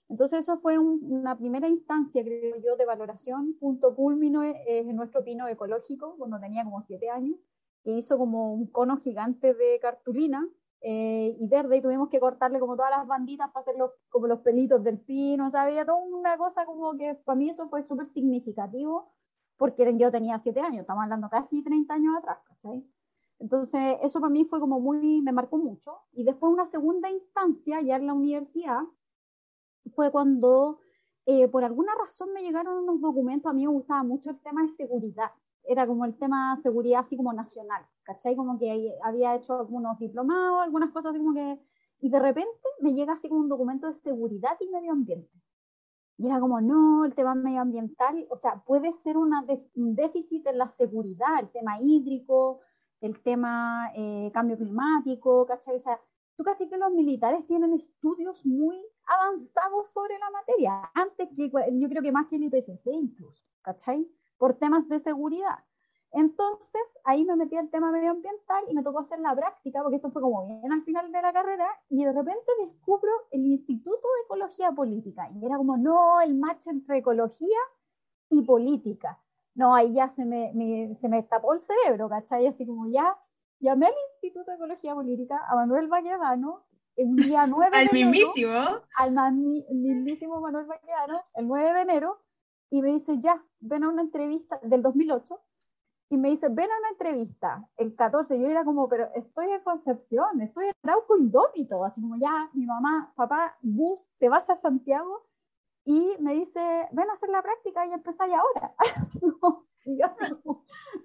[0.09, 3.55] Entonces eso fue una primera instancia, creo yo, de valoración.
[3.59, 7.39] Punto culmino es, en nuestro pino ecológico, cuando tenía como siete años,
[7.83, 10.47] que hizo como un cono gigante de cartulina
[10.81, 13.75] eh, y verde y tuvimos que cortarle como todas las banditas para hacer
[14.09, 17.49] como los pelitos del pino, o sea, había toda una cosa como que para mí
[17.49, 19.11] eso fue súper significativo
[19.57, 22.83] porque yo tenía siete años, estamos hablando casi 30 años atrás, ¿cachai?
[23.37, 25.99] Entonces, eso para mí fue como muy, me marcó mucho.
[26.13, 28.81] Y después una segunda instancia, ya en la universidad,
[29.95, 30.79] fue cuando
[31.25, 34.63] eh, por alguna razón me llegaron unos documentos, a mí me gustaba mucho el tema
[34.63, 35.31] de seguridad
[35.71, 38.35] era como el tema seguridad así como nacional, ¿cachai?
[38.35, 41.59] Como que había hecho algunos diplomados, algunas cosas así como que...
[42.01, 45.31] Y de repente me llega así como un documento de seguridad y medio ambiente.
[46.17, 50.57] Y era como, no, el tema medioambiental, o sea, puede ser una un déficit en
[50.57, 52.59] la seguridad, el tema hídrico,
[53.01, 55.75] el tema eh, cambio climático, ¿cachai?
[55.75, 55.99] O sea,
[56.35, 61.89] tú cachai que los militares tienen estudios muy avanzados sobre la materia, antes que, yo
[61.89, 64.07] creo que más que el IPCC incluso, ¿cachai?
[64.41, 65.59] Por temas de seguridad.
[66.13, 70.09] Entonces, ahí me metí al tema medioambiental y me tocó hacer la práctica, porque esto
[70.09, 74.25] fue como bien al final de la carrera, y de repente descubro el Instituto de
[74.25, 75.29] Ecología Política.
[75.35, 77.59] Y era como, no, el match entre ecología
[78.31, 79.19] y política.
[79.53, 80.51] No, ahí ya se me,
[80.99, 82.47] se me tapó el cerebro, ¿cachai?
[82.47, 83.15] Así como ya
[83.59, 86.63] llamé al Instituto de Ecología Política, a Manuel Valledano,
[86.95, 87.93] el día 9 de enero.
[87.93, 88.53] mismísimo.
[88.97, 92.17] Al mismísimo Manuel Valledano, el 9 de enero,
[92.71, 95.39] y me dice, ya, ven a una entrevista del 2008,
[96.09, 99.63] y me dice, ven a una entrevista el 14, yo era como, pero estoy en
[99.63, 104.57] Concepción, estoy en Arauco Indómito, así como ya, mi mamá, papá, bus, te vas a
[104.57, 105.25] Santiago,
[105.85, 106.59] y me dice,
[106.91, 108.75] ven a hacer la práctica y empezáis ahora.
[109.01, 110.19] así, yo así,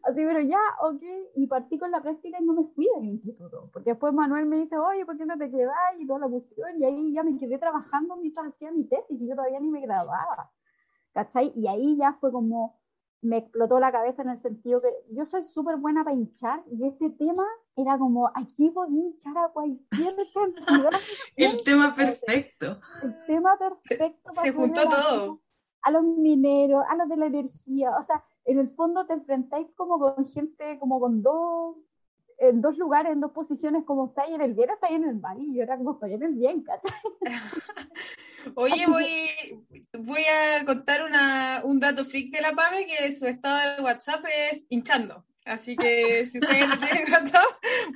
[0.03, 1.03] así, pero ya, ok,
[1.37, 4.57] y partí con la práctica y no me fui del instituto, porque después Manuel me
[4.57, 5.77] dice, oye, ¿por qué no te quedas?
[5.99, 9.29] Y toda la cuestión, y ahí ya me quedé trabajando mientras hacía mi tesis, y
[9.29, 10.51] yo todavía ni me graduaba.
[11.17, 11.51] ¿Cachai?
[11.57, 12.79] Y ahí ya fue como,
[13.23, 16.87] me explotó la cabeza en el sentido que yo soy súper buena para hinchar y
[16.87, 20.91] este tema era como, aquí voy a hinchar a cualquier cantidad.
[21.37, 22.79] el tema perfecto.
[23.03, 24.31] El tema perfecto.
[24.43, 25.41] Se juntó todo.
[25.81, 29.69] A los mineros, a los de la energía, o sea, en el fondo te enfrentáis
[29.75, 31.77] como con gente, como con dos,
[32.37, 35.19] en dos lugares, en dos posiciones, como estáis en el bien o estáis en el
[35.19, 36.93] mal, y yo era como estoy en el bien, ¿cachai?
[38.55, 39.07] Oye, voy,
[39.99, 44.25] voy a contar una, un dato freak de la PAME, que su estado de WhatsApp
[44.51, 45.25] es hinchando.
[45.45, 47.47] Así que si ustedes no tienen WhatsApp,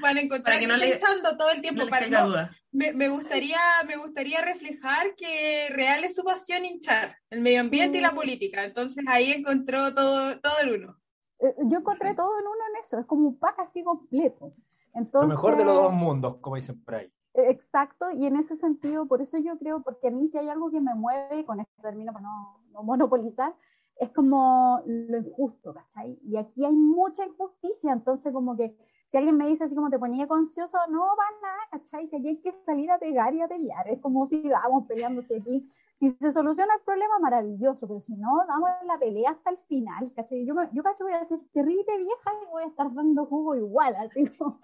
[0.01, 1.83] van a encontrar que no está le, hinchando todo el tiempo.
[1.83, 2.51] no para, no, duda.
[2.71, 7.99] me, me, gustaría, me gustaría reflejar que real es su pasión hinchar, el medio ambiente
[7.99, 8.65] y la política.
[8.65, 10.97] Entonces ahí encontró todo, todo el uno.
[11.41, 14.55] Eh, Yo encontré todo en uno en eso, es como un pack así completo.
[14.95, 17.13] Entonces, Lo mejor de los dos mundos, como dicen por ahí.
[17.35, 20.71] Exacto, y en ese sentido, por eso yo creo, porque a mí si hay algo
[20.71, 23.55] que me mueve, con este término para no, no monopolizar,
[23.97, 26.19] es como lo injusto, ¿cachai?
[26.25, 28.75] Y aquí hay mucha injusticia, entonces como que
[29.11, 32.09] si alguien me dice así como te ponía concioso, no va nada, ¿cachai?
[32.09, 35.23] Si aquí hay que salir a pegar y a pelear, es como si vamos peleando,
[35.23, 39.51] si aquí, si se soluciona el problema, maravilloso, pero si no, damos la pelea hasta
[39.51, 40.47] el final, ¿cachai?
[40.47, 43.55] Yo, me, yo cacho voy a ser terrible vieja y voy a estar dando jugo
[43.55, 44.59] igual, así como,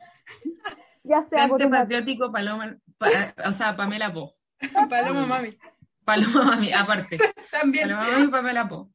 [1.07, 1.81] ya sea por Frente una...
[1.81, 4.35] Patriótico Paloma, pa- o sea, Pamela Po.
[4.91, 5.57] Paloma Mami.
[6.05, 7.19] Paloma Mami, aparte.
[7.51, 7.89] También.
[7.89, 8.91] Paloma Mami y Pamela Po.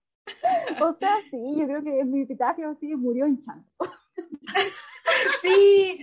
[0.79, 3.65] O sea, sí, yo creo que mi epitafio sí murió hinchando.
[5.41, 5.99] Sí,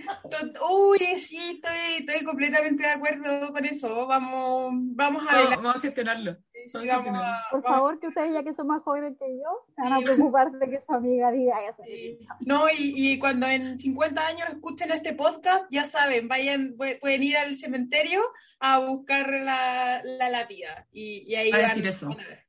[0.69, 4.07] uy, sí, estoy, estoy completamente de acuerdo con eso.
[4.07, 5.57] Vamos, vamos a Vamos, ver.
[5.57, 6.37] vamos a gestionarlo.
[6.71, 9.65] Sí, vamos a- Por vamos- favor, que ustedes, ya que son más jóvenes que yo,
[9.75, 11.81] se van a preocupar de que su amiga diga eso.
[11.85, 12.19] Sí.
[12.45, 17.23] No, y, y cuando en 50 años escuchen este podcast, ya saben, vayan, pu- pueden
[17.23, 18.21] ir al cementerio
[18.59, 20.85] a buscar la, la lápida.
[20.91, 22.09] Y, y ahí A van- decir eso.
[22.09, 22.45] van a ver.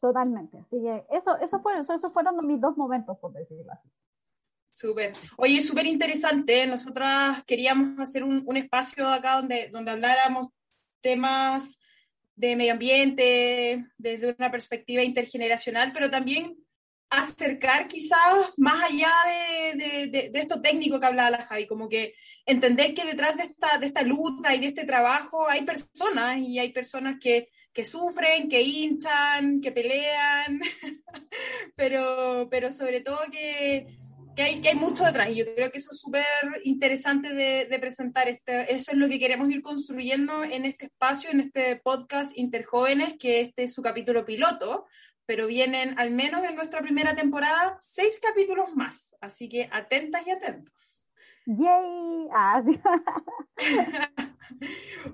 [0.00, 0.58] Totalmente.
[0.58, 3.88] Así que eso, eso fueron, eso, esos fueron mis dos momentos, por decirlo así.
[4.76, 5.14] Súper.
[5.38, 6.66] Oye, súper interesante.
[6.66, 10.48] Nosotras queríamos hacer un, un espacio acá donde, donde habláramos
[11.00, 11.78] temas
[12.34, 16.58] de medio ambiente desde una perspectiva intergeneracional, pero también
[17.08, 21.88] acercar quizás más allá de, de, de, de esto técnico que hablaba la Javi, como
[21.88, 22.12] que
[22.44, 26.58] entender que detrás de esta, de esta lucha y de este trabajo hay personas y
[26.58, 30.60] hay personas que, que sufren, que hinchan, que pelean,
[31.76, 33.86] pero, pero sobre todo que,
[34.36, 36.24] que, hay, que hay mucho detrás y yo creo que eso es súper
[36.64, 38.28] interesante de, de presentar.
[38.28, 43.14] Este, eso es lo que queremos ir construyendo en este espacio, en este podcast Interjóvenes,
[43.18, 44.86] que este es su capítulo piloto,
[45.24, 50.30] pero vienen al menos en nuestra primera temporada seis capítulos más, así que atentas y
[50.30, 51.10] atentos.
[51.46, 52.28] ¡Yay!
[52.32, 52.78] Ah, sí.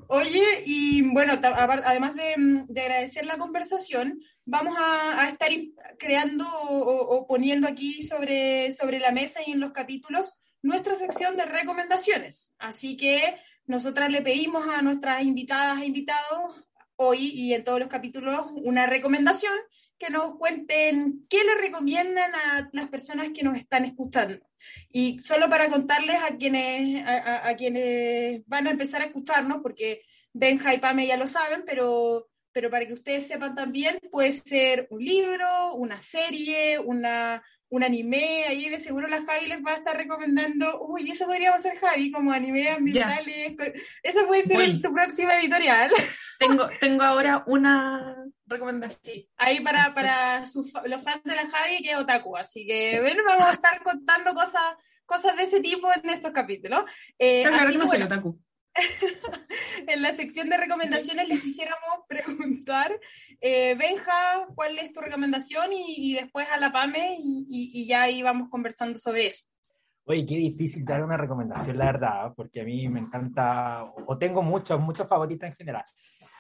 [0.09, 2.35] Oye, y bueno, además de,
[2.69, 5.51] de agradecer la conversación, vamos a, estar
[5.99, 11.37] creando o- o poniendo aquí sobre, sobre la mesa y en los capítulos nuestra sección
[11.37, 12.55] de recomendaciones.
[12.59, 16.57] Así que nosotras le pedimos a nuestras invitadas e invitados
[16.97, 19.53] hoy y en todos los capítulos una recomendación
[20.03, 24.45] que nos cuenten qué le recomiendan a las personas que nos están escuchando.
[24.91, 30.75] Y solo para contarles a quienes, a quienes van a empezar a escucharnos, porque Benja
[30.75, 35.05] y Pame ya lo saben, pero, pero para que ustedes sepan también, puede ser un
[35.05, 37.43] libro, una serie, una,
[37.73, 41.59] un anime, ahí de seguro la Javi les va a estar recomendando, uy, eso podríamos
[41.59, 43.55] hacer Javi, como anime ambientales.
[44.03, 45.91] Esa puede ser tu próxima editorial.
[46.39, 48.17] Tengo, tengo ahora una
[48.47, 49.25] recomendación.
[49.37, 52.37] Ahí para, para sus los fans de la Javi, que es otaku.
[52.37, 54.75] Así que bueno, vamos a estar contando cosas,
[55.07, 56.83] cosas de ese tipo en estos capítulos.
[57.17, 58.41] Eh, así bueno, otaku.
[59.87, 62.99] en la sección de recomendaciones les quisiéramos preguntar,
[63.41, 65.73] eh, Benja, ¿cuál es tu recomendación?
[65.73, 69.45] Y, y después a la Pame, y, y- ya ahí vamos conversando sobre eso.
[70.05, 74.43] Oye, qué difícil dar una recomendación, la verdad, porque a mí me encanta, o tengo
[74.43, 75.85] muchos, muchos favoritos en general.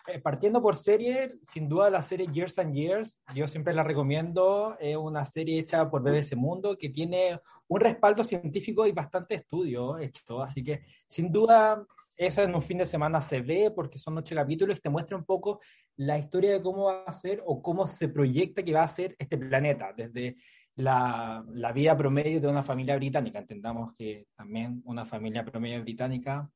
[0.08, 4.76] Eh, partiendo por serie, sin duda la serie Years and Years, yo siempre la recomiendo,
[4.80, 9.96] es una serie hecha por BBC Mundo que tiene un respaldo científico y bastante estudio
[9.98, 14.18] hecho, así que sin duda esa en un fin de semana se ve porque son
[14.18, 15.60] ocho capítulos y te muestra un poco
[15.96, 19.16] la historia de cómo va a ser o cómo se proyecta que va a ser
[19.18, 20.36] este planeta, desde
[20.76, 23.38] la, la vida promedio de una familia británica.
[23.38, 26.48] Entendamos que también una familia promedio británica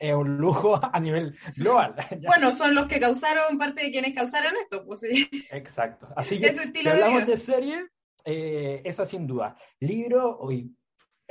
[0.00, 1.94] es un lujo a nivel global.
[2.26, 5.28] Bueno, son los que causaron, parte de quienes causaron esto, pues sí.
[5.52, 6.08] Exacto.
[6.16, 7.86] Así que si de hablamos de serie,
[8.24, 9.56] eh, esa sin duda.
[9.78, 10.74] Libro, hoy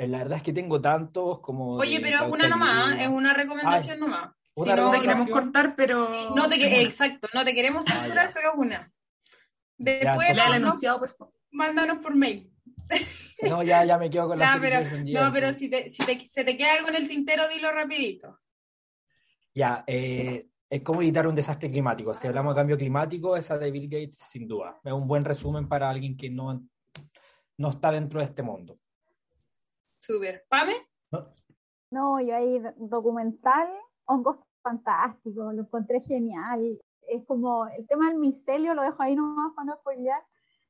[0.08, 1.76] la verdad es que tengo tantos como...
[1.76, 4.32] Oye, pero Carta una nomás, es una recomendación nomás.
[4.56, 6.34] una Si no, No te queremos cortar, pero.
[6.36, 8.34] no te, que- exacto, no te queremos Ah, censurar, ya.
[8.34, 8.92] pero una.
[9.78, 11.34] Después, anunciado, por favor.
[11.52, 12.52] Mándanos por mail.
[13.50, 16.44] No, ya, ya me quedo con la pero, No, pero si, te, si te, se
[16.44, 18.40] te queda algo en el tintero, dilo rapidito.
[19.54, 22.14] Ya, eh, es como evitar un desastre climático.
[22.14, 24.80] Si hablamos de cambio climático, esa de Bill Gates, sin duda.
[24.84, 26.62] Es un buen resumen para alguien que no,
[27.58, 28.80] no está dentro de este mundo.
[30.10, 30.44] Súper.
[30.50, 30.74] ¿Pame?
[31.92, 32.20] No.
[32.20, 33.68] yo ahí documental,
[34.06, 36.80] hongos fantásticos, lo encontré genial.
[37.08, 40.22] Es como el tema del micelio, lo dejo ahí nomás para no spoilear.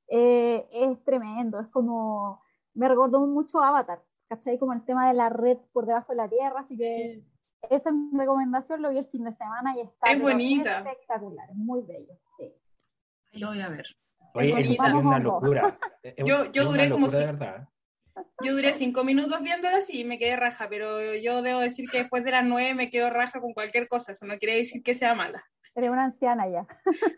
[0.09, 4.57] Eh, es tremendo, es como, me recordó mucho Avatar, ¿cachai?
[4.57, 7.23] Como el tema de la red por debajo de la tierra, así que
[7.69, 10.79] esa es mi recomendación, lo vi el fin de semana y está es bonita.
[10.79, 12.53] espectacular, es muy bello, sí.
[13.33, 13.85] Lo voy a ver.
[14.33, 15.79] Oye, es, una locura.
[16.25, 17.23] yo, yo duré como si...
[18.43, 22.23] Yo duré cinco minutos viéndolas y me quedé raja, pero yo debo decir que después
[22.23, 24.11] de las nueve me quedo raja con cualquier cosa.
[24.11, 25.43] Eso no quiere decir que sea mala.
[25.75, 26.67] Eres una anciana ya.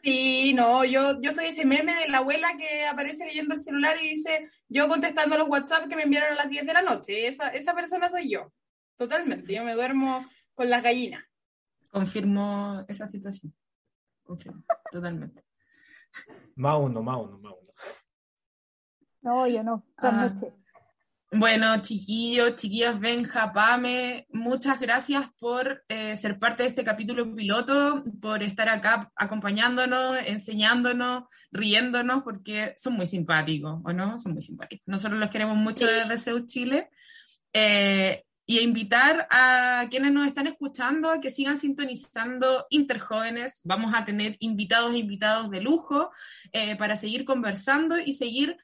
[0.03, 3.95] Sí, no, yo, yo soy ese meme de la abuela que aparece leyendo el celular
[4.01, 7.27] y dice, yo contestando los WhatsApp que me enviaron a las 10 de la noche.
[7.27, 8.51] Esa, esa persona soy yo.
[8.95, 9.53] Totalmente.
[9.53, 11.23] Yo me duermo con las gallinas.
[11.89, 13.53] Confirmo esa situación.
[14.23, 15.43] Confirmo, totalmente.
[16.55, 17.73] Más uno, más uno, más uno.
[19.21, 19.85] No, yo no.
[19.97, 20.33] Ah,
[21.31, 28.03] bueno, chiquillos, chiquillas, Benja, Pame, muchas gracias por eh, ser parte de este capítulo piloto,
[28.21, 34.19] por estar acá acompañándonos, enseñándonos, riéndonos, porque son muy simpáticos, ¿o no?
[34.19, 34.83] Son muy simpáticos.
[34.87, 36.89] Nosotros los queremos mucho desde CEU Chile.
[37.53, 43.61] Eh, y invitar a quienes nos están escuchando a que sigan sintonizando Interjóvenes.
[43.63, 46.11] Vamos a tener invitados e invitados de lujo
[46.51, 48.57] eh, para seguir conversando y seguir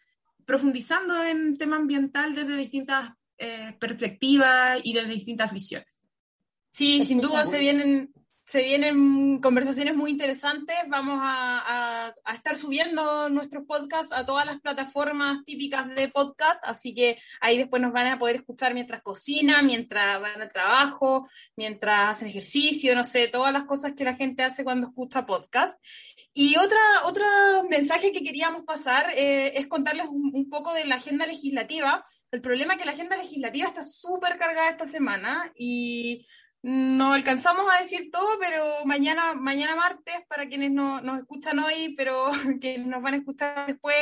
[0.47, 6.05] profundizando en el tema ambiental desde distintas eh, perspectivas y desde distintas visiones.
[6.69, 8.13] Sí, sin duda se vienen,
[8.45, 10.77] se vienen conversaciones muy interesantes.
[10.87, 17.19] Vamos a, estar subiendo nuestros podcasts a todas las plataformas típicas de podcast, así que
[17.41, 21.27] ahí después nos van a poder escuchar mientras cocinan, mientras van al trabajo,
[21.57, 25.77] mientras hacen ejercicio, no sé, todas las cosas que la gente hace cuando escucha podcast.
[26.39, 27.25] Y otra, otro
[27.67, 32.05] mensaje que queríamos pasar eh, es contarles un, un poco de la agenda legislativa.
[32.29, 36.27] El problema es que la agenda legislativa está súper cargada esta semana y
[36.61, 41.95] no alcanzamos a decir todo, pero mañana, mañana martes, para quienes no, nos escuchan hoy,
[41.97, 42.29] pero
[42.61, 43.97] que nos van a escuchar después,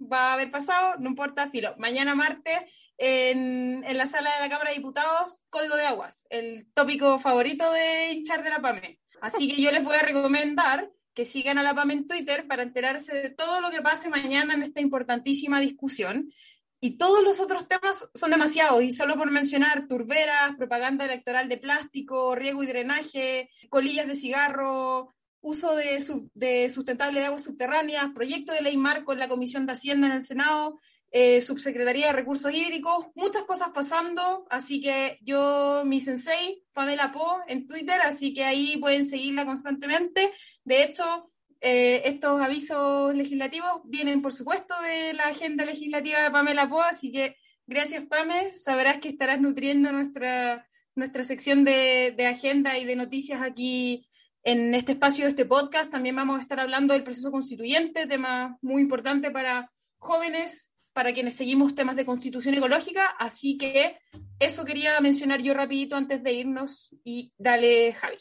[0.00, 1.74] va a haber pasado, no importa, filo.
[1.76, 2.62] Mañana martes,
[2.96, 7.70] en, en la sala de la Cámara de Diputados, Código de Aguas, el tópico favorito
[7.72, 9.00] de hinchar de la PAME.
[9.20, 12.62] Así que yo les voy a recomendar que sigan a la PAME en Twitter para
[12.62, 16.32] enterarse de todo lo que pase mañana en esta importantísima discusión.
[16.80, 21.56] Y todos los otros temas son demasiados, y solo por mencionar turberas, propaganda electoral de
[21.56, 26.04] plástico, riego y drenaje, colillas de cigarro, uso de,
[26.34, 30.14] de sustentable de aguas subterráneas, proyecto de ley marco en la Comisión de Hacienda en
[30.14, 30.78] el Senado,
[31.16, 37.38] eh, Subsecretaría de Recursos Hídricos, muchas cosas pasando, así que yo, mi sensei, Pamela Po,
[37.46, 40.28] en Twitter, así que ahí pueden seguirla constantemente.
[40.64, 46.68] De hecho, eh, estos avisos legislativos vienen, por supuesto, de la agenda legislativa de Pamela
[46.68, 48.52] Poa, así que gracias, Pame.
[48.52, 54.08] Sabrás que estarás nutriendo nuestra, nuestra sección de, agenda y de noticias aquí
[54.42, 55.92] en este espacio de este podcast.
[55.92, 61.34] También vamos a estar hablando del proceso constituyente, tema muy importante para jóvenes, para quienes
[61.34, 63.08] seguimos temas de constitución ecológica.
[63.18, 63.98] Así que
[64.38, 68.16] eso quería mencionar yo rapidito antes de irnos y dale, Javi.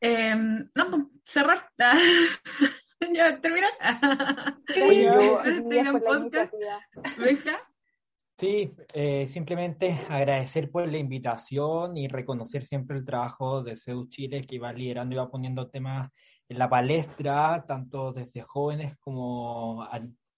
[0.00, 1.70] Em, no, pues, cerrar.
[3.12, 3.72] ya, terminar.
[8.40, 14.46] Sí, eh, simplemente agradecer por la invitación y reconocer siempre el trabajo de CEU Chile
[14.46, 16.10] que va liderando y va poniendo temas
[16.48, 19.86] en la palestra, tanto desde jóvenes como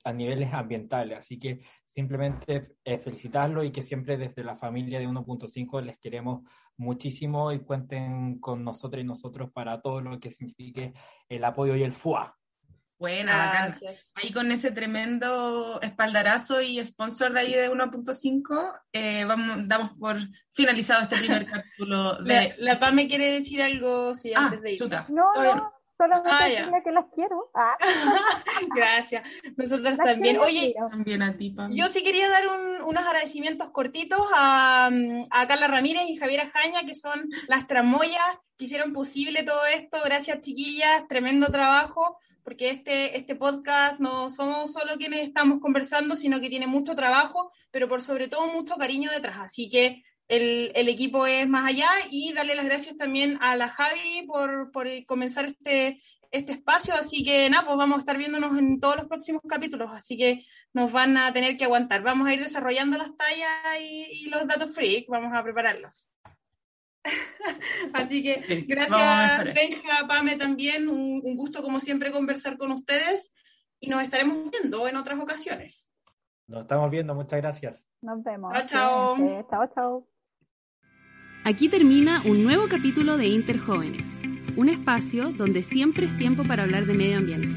[0.04, 1.18] a, niveles ambientales.
[1.18, 6.42] Así que simplemente eh, felicitarlo y que siempre desde la familia de 1.5 les queremos
[6.76, 10.94] muchísimo y cuenten con nosotros y nosotros para todo lo que signifique
[11.28, 12.36] el apoyo y el FUA.
[13.02, 13.74] Buena,
[14.14, 20.18] Ahí con ese tremendo espaldarazo y sponsor de ahí de 1.5, eh, vamos, damos por
[20.52, 22.54] finalizado este primer capítulo de...
[22.58, 24.82] La, la me quiere decir algo sí, ah, antes de ir.
[25.08, 26.48] No, no, Solo ah,
[26.82, 27.50] que las quiero.
[27.54, 27.76] Ah.
[28.74, 29.22] Gracias.
[29.56, 30.38] Nosotros también.
[30.38, 32.42] Oye, también a ti, yo sí quería dar
[32.84, 34.90] unos agradecimientos cortitos a,
[35.30, 38.22] a, Carla Ramírez y Javiera Jaña, que son las tramoyas
[38.56, 39.98] que hicieron posible todo esto.
[40.04, 41.06] Gracias, chiquillas.
[41.08, 46.66] Tremendo trabajo, porque este, este podcast no somos solo quienes estamos conversando, sino que tiene
[46.66, 49.38] mucho trabajo, pero por sobre todo mucho cariño detrás.
[49.38, 50.02] Así que
[50.32, 54.88] el, equipo es más allá y darle las gracias también a la Javi por, por
[55.04, 59.06] comenzar este, este espacio, así que nada, pues vamos a estar viéndonos en todos los
[59.06, 62.02] próximos capítulos, así que nos van a tener que aguantar.
[62.02, 66.08] Vamos a ir desarrollando las tallas y, los datos freak, vamos a prepararlos.
[67.92, 73.34] así que gracias Benja, Pame también, un, un gusto como siempre conversar con ustedes
[73.80, 75.90] y nos estaremos viendo en otras ocasiones.
[76.46, 77.82] Nos estamos viendo, muchas gracias.
[78.00, 78.52] Nos vemos.
[78.52, 79.46] Chao, chao.
[79.50, 80.11] Chao, chao.
[81.44, 84.04] Aquí termina un nuevo capítulo de Interjóvenes,
[84.54, 87.48] un espacio donde siempre es tiempo para hablar de medio ambiente.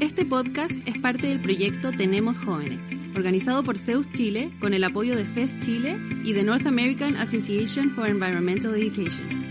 [0.00, 2.80] Este podcast es parte del proyecto Tenemos Jóvenes,
[3.14, 7.90] organizado por Zeus Chile con el apoyo de FES Chile y de North American Association
[7.90, 9.41] for Environmental Education.